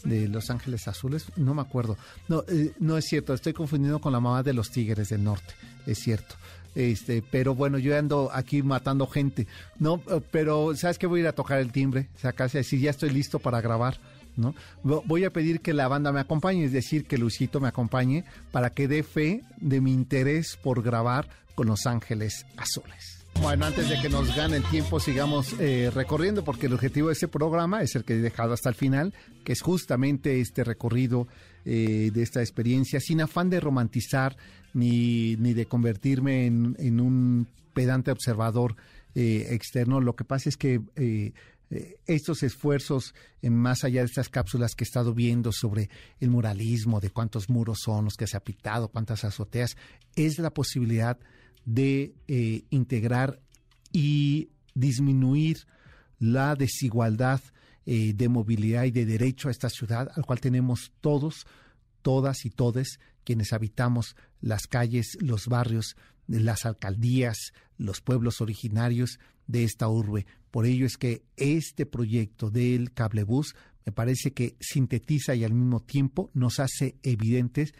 de 0.04 0.28
Los 0.28 0.50
Ángeles 0.50 0.88
Azules, 0.88 1.26
no 1.36 1.54
me 1.54 1.62
acuerdo. 1.62 1.96
No, 2.28 2.44
eh, 2.48 2.72
no 2.78 2.96
es 2.96 3.06
cierto, 3.06 3.34
estoy 3.34 3.52
confundiendo 3.52 4.00
con 4.00 4.12
la 4.12 4.20
mamá 4.20 4.42
de 4.42 4.52
los 4.52 4.70
Tigres 4.70 5.08
del 5.08 5.24
Norte, 5.24 5.54
es 5.86 5.98
cierto. 5.98 6.34
Este, 6.74 7.22
pero 7.22 7.54
bueno, 7.54 7.78
yo 7.78 7.98
ando 7.98 8.30
aquí 8.32 8.62
matando 8.62 9.06
gente. 9.06 9.46
No, 9.78 10.00
pero 10.30 10.76
¿sabes 10.76 10.98
qué? 10.98 11.06
Voy 11.06 11.20
a 11.20 11.22
ir 11.22 11.28
a 11.28 11.32
tocar 11.32 11.58
el 11.58 11.72
timbre, 11.72 12.08
o 12.16 12.18
sea, 12.20 12.34
así 12.38 12.80
ya 12.80 12.90
estoy 12.90 13.10
listo 13.10 13.38
para 13.38 13.60
grabar. 13.60 13.98
¿No? 14.36 14.54
Voy 14.84 15.24
a 15.24 15.32
pedir 15.32 15.60
que 15.60 15.74
la 15.74 15.88
banda 15.88 16.12
me 16.12 16.20
acompañe, 16.20 16.64
es 16.64 16.70
decir, 16.70 17.06
que 17.06 17.18
Luisito 17.18 17.58
me 17.58 17.66
acompañe 17.66 18.24
para 18.52 18.70
que 18.70 18.86
dé 18.86 19.02
fe 19.02 19.42
de 19.56 19.80
mi 19.80 19.92
interés 19.92 20.56
por 20.62 20.80
grabar 20.80 21.28
con 21.56 21.66
Los 21.66 21.86
Ángeles 21.86 22.46
Azules. 22.56 23.17
Bueno, 23.40 23.66
antes 23.66 23.88
de 23.88 24.00
que 24.00 24.08
nos 24.08 24.34
gane 24.36 24.56
el 24.56 24.64
tiempo, 24.64 25.00
sigamos 25.00 25.54
eh, 25.58 25.90
recorriendo, 25.94 26.44
porque 26.44 26.66
el 26.66 26.74
objetivo 26.74 27.08
de 27.08 27.14
este 27.14 27.28
programa 27.28 27.82
es 27.82 27.94
el 27.94 28.04
que 28.04 28.14
he 28.14 28.18
dejado 28.18 28.52
hasta 28.52 28.68
el 28.68 28.74
final, 28.74 29.14
que 29.44 29.52
es 29.52 29.62
justamente 29.62 30.40
este 30.40 30.64
recorrido 30.64 31.28
eh, 31.64 32.10
de 32.12 32.22
esta 32.22 32.40
experiencia, 32.40 33.00
sin 33.00 33.20
afán 33.20 33.50
de 33.50 33.60
romantizar 33.60 34.36
ni, 34.74 35.36
ni 35.36 35.54
de 35.54 35.66
convertirme 35.66 36.46
en, 36.46 37.00
un 37.00 37.46
pedante 37.74 38.10
observador 38.10 38.76
eh, 39.14 39.48
externo. 39.50 40.00
Lo 40.00 40.16
que 40.16 40.24
pasa 40.24 40.48
es 40.48 40.56
que 40.56 40.80
eh, 40.96 41.32
estos 42.06 42.42
esfuerzos, 42.42 43.14
más 43.42 43.84
allá 43.84 44.00
de 44.00 44.06
estas 44.06 44.28
cápsulas 44.28 44.74
que 44.74 44.84
he 44.84 44.86
estado 44.86 45.14
viendo 45.14 45.52
sobre 45.52 45.90
el 46.20 46.30
muralismo, 46.30 47.00
de 47.00 47.10
cuántos 47.10 47.50
muros 47.50 47.78
son 47.84 48.06
los 48.06 48.14
que 48.14 48.26
se 48.26 48.36
ha 48.36 48.44
pintado, 48.44 48.88
cuántas 48.88 49.24
azoteas, 49.24 49.76
es 50.16 50.38
la 50.38 50.50
posibilidad 50.50 51.18
de 51.64 52.14
integrar 52.70 53.40
y 53.92 54.48
disminuir 54.74 55.66
la 56.18 56.54
desigualdad 56.54 57.40
de 57.84 58.28
movilidad 58.28 58.84
y 58.84 58.90
de 58.90 59.06
derecho 59.06 59.48
a 59.48 59.50
esta 59.50 59.68
ciudad, 59.68 60.10
al 60.14 60.24
cual 60.24 60.40
tenemos 60.40 60.92
todos, 61.00 61.46
todas 62.02 62.44
y 62.44 62.50
todes 62.50 62.98
quienes 63.24 63.52
habitamos 63.52 64.16
las 64.40 64.66
calles, 64.66 65.18
los 65.20 65.48
barrios, 65.48 65.96
las 66.28 66.66
alcaldías, 66.66 67.52
los 67.76 68.00
pueblos 68.00 68.40
originarios 68.40 69.18
de 69.46 69.64
esta 69.64 69.88
urbe. 69.88 70.26
Por 70.50 70.66
ello 70.66 70.86
es 70.86 70.96
que 70.96 71.24
este 71.36 71.86
proyecto 71.86 72.50
del 72.50 72.92
cablebús 72.92 73.56
me 73.84 73.92
parece 73.92 74.32
que 74.32 74.56
sintetiza 74.60 75.34
y 75.34 75.44
al 75.44 75.54
mismo 75.54 75.80
tiempo 75.80 76.30
nos 76.34 76.60
hace 76.60 76.96
evidentes 77.02 77.72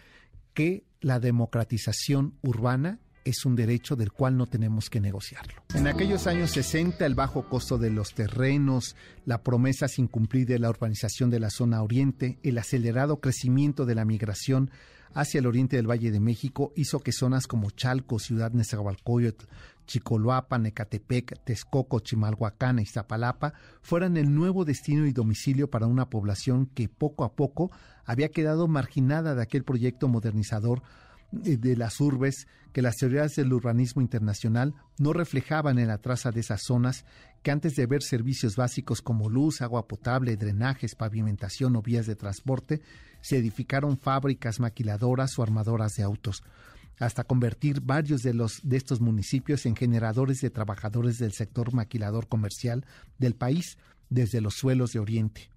que 0.55 0.85
la 1.01 1.21
democratización 1.21 2.35
urbana 2.43 2.99
es 3.29 3.45
un 3.45 3.57
derecho 3.57 3.97
del 3.97 4.13
cual 4.13 4.37
no 4.37 4.47
tenemos 4.47 4.91
que 4.91 5.01
negociarlo. 5.01 5.63
En 5.75 5.87
aquellos 5.87 6.27
años 6.27 6.51
60, 6.51 7.05
el 7.05 7.15
bajo 7.15 7.49
costo 7.49 7.79
de 7.79 7.91
los 7.91 8.15
terrenos, 8.15 8.97
la 9.25 9.43
promesa 9.43 9.89
sin 9.89 10.07
cumplir 10.07 10.47
de 10.47 10.59
la 10.59 10.71
urbanización 10.71 11.31
de 11.31 11.41
la 11.41 11.51
zona 11.51 11.83
oriente, 11.83 12.39
el 12.43 12.59
acelerado 12.59 13.21
crecimiento 13.21 13.87
de 13.87 13.95
la 13.95 14.05
migración 14.05 14.71
hacia 15.15 15.41
el 15.41 15.47
oriente 15.47 15.77
del 15.77 15.91
Valle 15.91 16.11
de 16.11 16.21
México 16.21 16.73
hizo 16.77 17.01
que 17.01 17.13
zonas 17.13 17.47
como 17.47 17.71
Chalco, 17.71 18.19
Ciudad 18.19 18.53
Nezahualcóyotl, 18.53 19.47
Chicoloapa, 19.87 20.59
Necatepec, 20.59 21.43
Texcoco, 21.45 22.01
Chimalhuacán 22.01 22.79
y 22.79 22.83
Iztapalapa 22.83 23.55
fueran 23.81 24.17
el 24.17 24.35
nuevo 24.35 24.65
destino 24.65 25.07
y 25.07 25.13
domicilio 25.13 25.71
para 25.71 25.87
una 25.87 26.11
población 26.11 26.67
que 26.67 26.89
poco 26.89 27.25
a 27.25 27.33
poco 27.33 27.71
había 28.05 28.29
quedado 28.29 28.69
marginada 28.69 29.35
de 29.35 29.43
aquel 29.43 29.65
proyecto 29.65 30.09
modernizador 30.09 30.83
de 31.31 31.77
las 31.77 32.01
urbes 32.01 32.47
que 32.73 32.83
las 32.83 32.97
teorías 32.97 33.35
del 33.35 33.53
urbanismo 33.53 34.03
internacional 34.03 34.75
no 34.99 35.13
reflejaban 35.13 35.79
en 35.79 35.89
la 35.89 35.99
traza 35.99 36.31
de 36.31 36.41
esas 36.41 36.63
zonas 36.63 37.05
que 37.43 37.51
antes 37.51 37.77
de 37.77 37.87
ver 37.87 38.03
servicios 38.03 38.57
básicos 38.57 39.03
como 39.03 39.29
luz, 39.29 39.63
agua 39.63 39.87
potable, 39.87 40.37
drenajes, 40.37 40.95
pavimentación 40.95 41.77
o 41.77 41.83
vías 41.83 42.07
de 42.07 42.17
transporte, 42.17 42.81
se 43.21 43.39
edificaron 43.39 43.99
fábricas 43.99 44.61
maquiladoras 44.61 45.39
o 45.39 45.43
armadoras 45.43 45.95
de 45.97 46.03
autos, 46.03 46.43
hasta 46.99 47.25
convertir 47.25 47.81
varios 47.81 48.23
de, 48.23 48.35
los, 48.35 48.61
de 48.63 48.77
estos 48.77 49.01
municipios 49.01 49.67
en 49.67 49.77
generadores 49.77 50.41
de 50.41 50.51
trabajadores 50.51 51.19
del 51.19 51.33
sector 51.33 51.73
maquilador 51.73 52.29
comercial 52.29 52.85
del 53.19 53.35
país 53.35 53.79
desde 54.11 54.41
los 54.41 54.55
suelos 54.55 54.93
de 54.93 54.99
Oriente. 54.99 55.51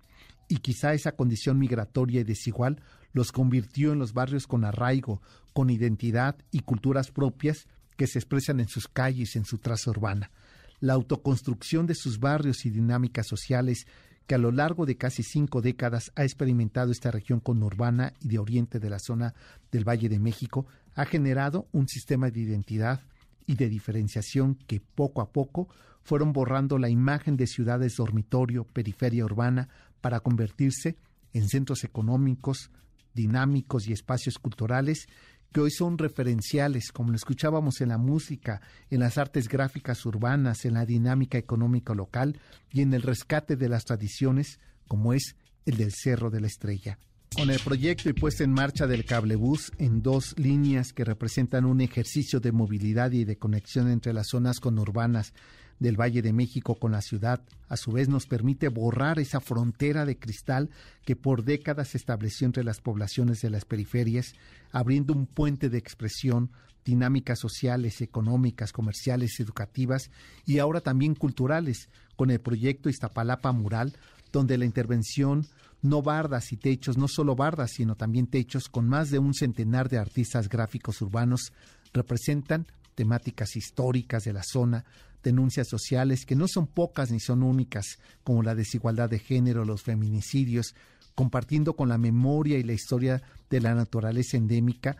Y 0.48 0.58
quizá 0.58 0.94
esa 0.94 1.14
condición 1.14 1.58
migratoria 1.58 2.22
y 2.22 2.26
desigual 2.26 2.82
los 3.14 3.32
convirtió 3.32 3.94
en 3.94 4.00
los 4.00 4.14
barrios 4.14 4.48
con 4.48 4.64
arraigo, 4.64 5.22
con 5.54 5.70
identidad 5.70 6.36
y 6.52 6.60
culturas 6.62 7.12
propias 7.12 7.68
que 7.98 8.08
se 8.08 8.20
expresan 8.20 8.60
en 8.60 8.68
sus 8.68 8.88
calles, 8.88 9.36
en 9.36 9.46
su 9.46 9.58
traza 9.58 9.90
urbana. 9.90 10.32
La 10.80 10.94
autoconstrucción 10.94 11.86
de 11.86 11.96
sus 11.96 12.20
barrios 12.20 12.66
y 12.66 12.70
dinámicas 12.70 13.28
sociales 13.28 13.86
que 14.28 14.36
a 14.36 14.38
lo 14.38 14.52
largo 14.52 14.86
de 14.86 14.98
casi 14.98 15.24
cinco 15.24 15.62
décadas 15.62 16.12
ha 16.16 16.24
experimentado 16.24 16.92
esta 16.92 17.12
región 17.12 17.40
conurbana 17.40 18.14
y 18.22 18.30
de 18.30 18.40
oriente 18.40 18.80
de 18.80 18.90
la 18.90 19.00
zona 19.00 19.34
del 19.72 19.88
Valle 19.88 20.10
de 20.10 20.20
México, 20.20 20.66
ha 20.96 21.06
generado 21.06 21.68
un 21.72 21.88
sistema 21.88 22.30
de 22.30 22.40
identidad 22.40 23.02
y 23.46 23.56
de 23.56 23.68
diferenciación 23.68 24.56
que 24.56 24.80
poco 24.80 25.22
a 25.22 25.32
poco 25.32 25.68
fueron 26.02 26.34
borrando 26.34 26.78
la 26.78 26.90
imagen 26.90 27.36
de 27.38 27.48
ciudades 27.48 27.96
dormitorio, 27.98 28.64
periferia 28.64 29.26
urbana, 29.26 29.70
para 30.00 30.20
convertirse 30.22 30.96
en 31.34 31.48
centros 31.48 31.84
económicos, 31.84 32.72
dinámicos 33.14 33.88
y 33.88 33.94
espacios 33.94 34.38
culturales 34.38 35.08
que 35.52 35.60
hoy 35.60 35.72
son 35.72 35.98
referenciales, 35.98 36.92
como 36.92 37.10
lo 37.10 37.16
escuchábamos 37.16 37.82
en 37.82 37.90
la 37.90 37.98
música, 37.98 38.62
en 38.90 39.02
las 39.02 39.18
artes 39.18 39.50
gráficas 39.50 40.06
urbanas, 40.06 40.66
en 40.66 40.76
la 40.76 40.86
dinámica 40.86 41.38
económica 41.38 41.94
local 41.94 42.40
y 42.72 42.82
en 42.82 42.94
el 42.94 43.02
rescate 43.02 43.58
de 43.58 43.68
las 43.68 43.84
tradiciones, 43.84 44.60
como 44.88 45.14
es 45.14 45.36
el 45.66 45.78
del 45.78 45.92
Cerro 45.92 46.30
de 46.30 46.42
la 46.42 46.48
Estrella. 46.48 46.98
Con 47.36 47.50
el 47.50 47.60
proyecto 47.60 48.10
y 48.10 48.14
puesta 48.14 48.44
en 48.44 48.52
marcha 48.52 48.88
del 48.88 49.06
cablebús 49.06 49.72
en 49.78 50.02
dos 50.02 50.38
líneas 50.38 50.92
que 50.92 51.06
representan 51.06 51.66
un 51.66 51.80
ejercicio 51.80 52.42
de 52.42 52.52
movilidad 52.52 53.12
y 53.12 53.24
de 53.24 53.38
conexión 53.38 53.90
entre 53.90 54.12
las 54.14 54.28
zonas 54.28 54.60
conurbanas 54.60 55.34
del 55.82 56.00
Valle 56.00 56.22
de 56.22 56.32
México 56.32 56.76
con 56.76 56.92
la 56.92 57.02
ciudad, 57.02 57.42
a 57.68 57.76
su 57.76 57.92
vez 57.92 58.08
nos 58.08 58.28
permite 58.28 58.70
borrar 58.70 59.18
esa 59.18 59.42
frontera 59.42 60.06
de 60.06 60.16
cristal 60.16 60.70
que 61.06 61.16
por 61.16 61.44
décadas 61.44 61.90
se 61.90 61.98
estableció 61.98 62.46
entre 62.46 62.64
las 62.64 62.80
poblaciones 62.80 63.42
de 63.42 63.50
las 63.50 63.66
periferias, 63.66 64.34
abriendo 64.72 65.12
un 65.12 65.26
puente 65.26 65.70
de 65.70 65.80
expresión, 65.80 66.52
dinámicas 66.86 67.40
sociales, 67.40 68.00
económicas, 68.02 68.72
comerciales, 68.72 69.40
educativas 69.40 70.12
y 70.46 70.60
ahora 70.60 70.82
también 70.82 71.16
culturales, 71.16 71.90
con 72.16 72.30
el 72.30 72.40
proyecto 72.40 72.88
Iztapalapa 72.88 73.52
Mural, 73.52 73.94
donde 74.32 74.60
la 74.60 74.66
intervención 74.66 75.48
no 75.82 76.04
bardas 76.04 76.52
y 76.52 76.58
techos, 76.58 76.96
no 76.96 77.08
solo 77.08 77.36
bardas, 77.36 77.72
sino 77.72 77.96
también 77.96 78.28
techos, 78.28 78.70
con 78.70 78.88
más 78.88 79.10
de 79.10 79.18
un 79.18 79.34
centenar 79.34 79.90
de 79.90 79.98
artistas 79.98 80.48
gráficos 80.48 81.02
urbanos, 81.02 81.54
representan 81.92 82.68
temáticas 82.94 83.56
históricas 83.56 84.24
de 84.24 84.34
la 84.34 84.44
zona, 84.44 84.86
denuncias 85.24 85.68
sociales 85.68 86.26
que 86.26 86.36
no 86.36 86.48
son 86.48 86.68
pocas 86.68 87.12
ni 87.12 87.20
son 87.20 87.44
únicas, 87.44 88.00
como 88.24 88.44
la 88.44 88.56
desigualdad 88.56 89.10
de 89.10 89.20
género, 89.20 89.66
los 89.66 89.84
feminicidios, 89.84 90.76
compartiendo 91.16 91.76
con 91.76 91.90
la 91.90 91.98
memoria 91.98 92.58
y 92.58 92.64
la 92.64 92.74
historia 92.74 93.22
de 93.50 93.62
la 93.62 93.74
naturaleza 93.76 94.38
endémica, 94.38 94.98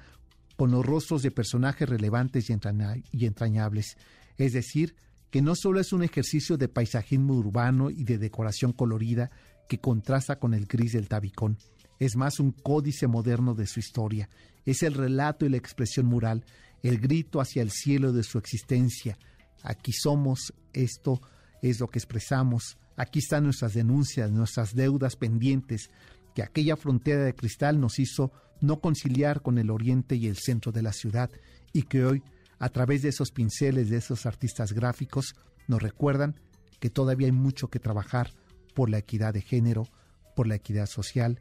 con 0.56 0.72
los 0.72 0.86
rostros 0.86 1.24
de 1.24 1.32
personajes 1.32 1.90
relevantes 1.90 2.50
y, 2.50 3.26
entrañables. 3.26 3.98
Es 4.38 4.54
decir, 4.54 4.96
que 5.32 5.42
no 5.42 5.56
solo 5.56 5.80
es 5.80 5.94
un 5.94 6.04
ejercicio 6.04 6.58
de 6.58 6.68
paisajismo 6.68 7.34
urbano 7.34 7.90
y 7.90 8.04
de 8.04 8.18
decoración 8.18 8.74
colorida 8.74 9.32
que 9.68 9.80
contrasta 9.80 10.38
con 10.38 10.54
el 10.54 10.66
gris 10.66 10.92
del 10.94 11.08
tabicón, 11.08 11.58
es 11.98 12.16
más 12.16 12.40
un 12.40 12.52
códice 12.52 13.08
moderno 13.08 13.54
de 13.54 13.68
su 13.68 13.80
historia, 13.80 14.30
es 14.66 14.84
el 14.84 14.94
relato 14.94 15.46
y 15.46 15.50
la 15.50 15.58
expresión 15.58 16.08
mural, 16.08 16.46
el 16.84 17.00
grito 17.00 17.40
hacia 17.40 17.62
el 17.62 17.72
cielo 17.72 18.12
de 18.12 18.24
su 18.24 18.38
existencia, 18.38 19.18
aquí 19.64 19.92
somos, 19.92 20.54
esto 20.74 21.22
es 21.62 21.80
lo 21.80 21.88
que 21.88 22.00
expresamos, 22.00 22.78
aquí 22.98 23.20
están 23.20 23.44
nuestras 23.44 23.74
denuncias, 23.74 24.32
nuestras 24.32 24.74
deudas 24.74 25.16
pendientes, 25.16 25.90
que 26.36 26.44
aquella 26.44 26.76
frontera 26.76 27.24
de 27.24 27.36
cristal 27.36 27.80
nos 27.80 28.00
hizo 28.00 28.32
no 28.62 28.80
conciliar 28.80 29.42
con 29.42 29.58
el 29.58 29.70
oriente 29.70 30.16
y 30.16 30.28
el 30.28 30.38
centro 30.38 30.72
de 30.72 30.82
la 30.82 30.94
ciudad, 30.94 31.30
y 31.74 31.84
que 31.84 32.06
hoy, 32.06 32.24
a 32.60 32.70
través 32.70 33.02
de 33.02 33.10
esos 33.10 33.32
pinceles 33.32 33.90
de 33.90 33.98
esos 33.98 34.26
artistas 34.26 34.74
gráficos, 34.74 35.36
nos 35.68 35.82
recuerdan 35.82 36.40
que 36.80 36.90
todavía 36.90 37.28
hay 37.28 37.32
mucho 37.32 37.70
que 37.70 37.80
trabajar 37.80 38.34
por 38.74 38.90
la 38.90 38.98
equidad 38.98 39.34
de 39.34 39.42
género, 39.42 39.88
por 40.36 40.48
la 40.48 40.56
equidad 40.56 40.86
social 40.86 41.40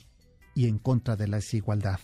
y 0.54 0.66
en 0.66 0.78
contra 0.78 1.16
de 1.16 1.28
la 1.28 1.36
desigualdad. 1.36 2.00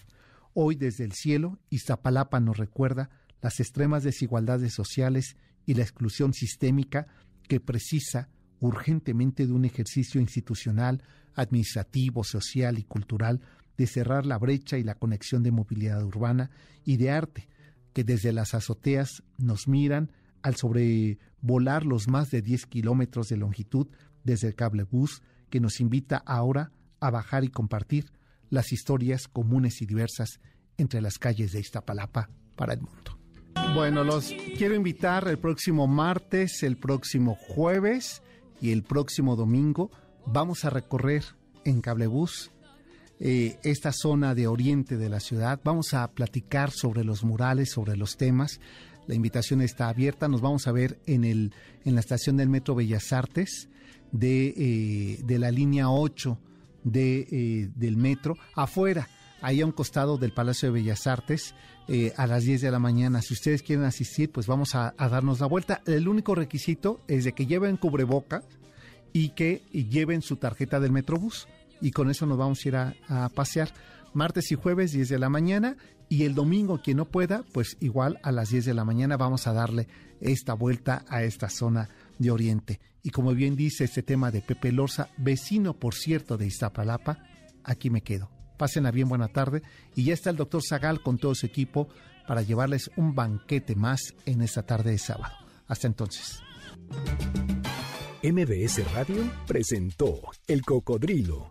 Hoy 0.54 0.76
desde 0.76 1.04
el 1.04 1.12
cielo, 1.12 1.58
Iztapalapa 1.70 2.40
nos 2.40 2.56
recuerda 2.56 3.10
las 3.42 3.60
extremas 3.60 4.02
desigualdades 4.02 4.72
sociales 4.72 5.36
y 5.66 5.74
la 5.74 5.82
exclusión 5.82 6.32
sistémica 6.32 7.06
que 7.48 7.60
precisa 7.60 8.28
urgentemente 8.60 9.46
de 9.46 9.52
un 9.52 9.64
ejercicio 9.64 10.20
institucional, 10.20 11.02
administrativo, 11.34 12.24
social 12.24 12.78
y 12.78 12.84
cultural 12.84 13.40
de 13.76 13.86
cerrar 13.86 14.24
la 14.24 14.38
brecha 14.38 14.78
y 14.78 14.82
la 14.82 14.94
conexión 14.94 15.42
de 15.42 15.50
movilidad 15.50 16.02
urbana 16.02 16.50
y 16.84 16.96
de 16.96 17.10
arte, 17.10 17.48
que 17.92 18.04
desde 18.04 18.32
las 18.32 18.54
azoteas 18.54 19.22
nos 19.36 19.68
miran 19.68 20.12
al 20.42 20.56
sobrevolar 20.56 21.84
los 21.84 22.08
más 22.08 22.30
de 22.30 22.40
10 22.40 22.66
kilómetros 22.66 23.28
de 23.28 23.36
longitud 23.36 23.88
desde 24.24 24.48
el 24.48 24.54
cable 24.54 24.84
bus, 24.84 25.22
que 25.50 25.60
nos 25.60 25.80
invita 25.80 26.22
ahora 26.26 26.72
a 27.00 27.10
bajar 27.10 27.44
y 27.44 27.48
compartir 27.48 28.10
las 28.48 28.72
historias 28.72 29.28
comunes 29.28 29.82
y 29.82 29.86
diversas 29.86 30.40
entre 30.78 31.00
las 31.00 31.18
calles 31.18 31.52
de 31.52 31.60
Iztapalapa 31.60 32.30
para 32.54 32.74
el 32.74 32.80
mundo. 32.80 33.15
Bueno, 33.74 34.04
los 34.04 34.32
quiero 34.56 34.74
invitar 34.74 35.28
el 35.28 35.38
próximo 35.38 35.86
martes, 35.86 36.62
el 36.62 36.76
próximo 36.76 37.34
jueves 37.34 38.22
y 38.60 38.72
el 38.72 38.82
próximo 38.82 39.36
domingo. 39.36 39.90
Vamos 40.26 40.64
a 40.64 40.70
recorrer 40.70 41.24
en 41.64 41.80
Cablebús 41.80 42.50
eh, 43.20 43.58
esta 43.62 43.92
zona 43.92 44.34
de 44.34 44.46
oriente 44.46 44.96
de 44.96 45.08
la 45.08 45.20
ciudad. 45.20 45.60
Vamos 45.62 45.94
a 45.94 46.10
platicar 46.12 46.70
sobre 46.70 47.04
los 47.04 47.24
murales, 47.24 47.70
sobre 47.70 47.96
los 47.96 48.16
temas. 48.16 48.60
La 49.06 49.14
invitación 49.14 49.60
está 49.60 49.88
abierta. 49.88 50.28
Nos 50.28 50.40
vamos 50.40 50.66
a 50.66 50.72
ver 50.72 50.98
en, 51.06 51.24
el, 51.24 51.52
en 51.84 51.94
la 51.94 52.00
estación 52.00 52.36
del 52.36 52.48
Metro 52.48 52.74
Bellas 52.74 53.12
Artes 53.12 53.68
de, 54.12 54.54
eh, 54.56 55.20
de 55.22 55.38
la 55.38 55.50
línea 55.50 55.90
8 55.90 56.38
de, 56.86 57.26
eh, 57.30 57.70
del 57.74 57.96
metro, 57.96 58.36
afuera, 58.54 59.08
ahí 59.40 59.60
a 59.60 59.66
un 59.66 59.72
costado 59.72 60.18
del 60.18 60.32
Palacio 60.32 60.68
de 60.68 60.80
Bellas 60.80 61.06
Artes, 61.06 61.54
a 62.16 62.26
las 62.26 62.42
10 62.42 62.62
de 62.62 62.70
la 62.70 62.80
mañana. 62.80 63.22
Si 63.22 63.32
ustedes 63.32 63.62
quieren 63.62 63.84
asistir, 63.84 64.32
pues 64.32 64.48
vamos 64.48 64.74
a, 64.74 64.94
a, 64.98 65.08
darnos 65.08 65.38
la 65.38 65.46
vuelta. 65.46 65.82
El 65.86 66.08
único 66.08 66.34
requisito 66.34 67.00
es 67.06 67.24
de 67.24 67.32
que 67.32 67.46
lleven 67.46 67.76
cubreboca 67.76 68.42
y 69.12 69.30
que 69.30 69.62
lleven 69.72 70.20
su 70.20 70.36
tarjeta 70.36 70.80
del 70.80 70.92
Metrobús 70.92 71.46
y 71.80 71.90
con 71.90 72.10
eso 72.10 72.26
nos 72.26 72.38
vamos 72.38 72.64
a 72.64 72.68
ir 72.68 72.76
a, 72.76 73.28
pasear 73.34 73.72
martes 74.12 74.50
y 74.52 74.54
jueves 74.54 74.92
10 74.92 75.08
de 75.08 75.18
la 75.18 75.28
mañana 75.28 75.76
y 76.08 76.24
el 76.24 76.34
domingo 76.34 76.80
quien 76.82 76.98
no 76.98 77.06
pueda, 77.06 77.42
pues 77.52 77.76
igual 77.80 78.18
a 78.22 78.32
las 78.32 78.50
10 78.50 78.64
de 78.64 78.74
la 78.74 78.84
mañana 78.84 79.16
vamos 79.16 79.46
a 79.46 79.52
darle 79.52 79.88
esta 80.20 80.54
vuelta 80.54 81.04
a 81.08 81.22
esta 81.22 81.48
zona 81.48 81.88
de 82.18 82.30
Oriente. 82.30 82.80
Y 83.02 83.10
como 83.10 83.32
bien 83.34 83.56
dice 83.56 83.84
este 83.84 84.02
tema 84.02 84.30
de 84.30 84.40
Pepe 84.40 84.72
Lorza, 84.72 85.08
vecino 85.16 85.74
por 85.74 85.94
cierto 85.94 86.36
de 86.36 86.46
Iztapalapa, 86.46 87.18
aquí 87.64 87.90
me 87.90 88.02
quedo. 88.02 88.35
Pásenla 88.56 88.90
bien, 88.90 89.08
buena 89.08 89.28
tarde. 89.28 89.62
Y 89.94 90.04
ya 90.04 90.14
está 90.14 90.30
el 90.30 90.36
doctor 90.36 90.62
Zagal 90.62 91.02
con 91.02 91.18
todo 91.18 91.34
su 91.34 91.46
equipo 91.46 91.88
para 92.26 92.42
llevarles 92.42 92.90
un 92.96 93.14
banquete 93.14 93.74
más 93.74 94.14
en 94.24 94.42
esta 94.42 94.62
tarde 94.62 94.92
de 94.92 94.98
sábado. 94.98 95.34
Hasta 95.68 95.86
entonces. 95.86 96.42
MBS 98.22 98.92
Radio 98.92 99.30
presentó 99.46 100.20
El 100.46 100.62
Cocodrilo. 100.62 101.50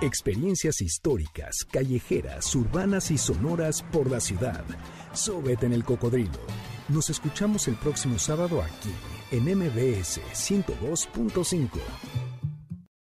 Experiencias 0.00 0.80
históricas, 0.82 1.64
callejeras, 1.70 2.54
urbanas 2.54 3.10
y 3.10 3.18
sonoras 3.18 3.82
por 3.92 4.10
la 4.10 4.20
ciudad. 4.20 4.64
Sóbete 5.12 5.66
en 5.66 5.72
El 5.72 5.84
Cocodrilo. 5.84 6.40
Nos 6.88 7.10
escuchamos 7.10 7.66
el 7.68 7.76
próximo 7.76 8.18
sábado 8.18 8.62
aquí, 8.62 8.92
en 9.30 9.44
MBS 9.44 10.20
102.5. 10.34 12.35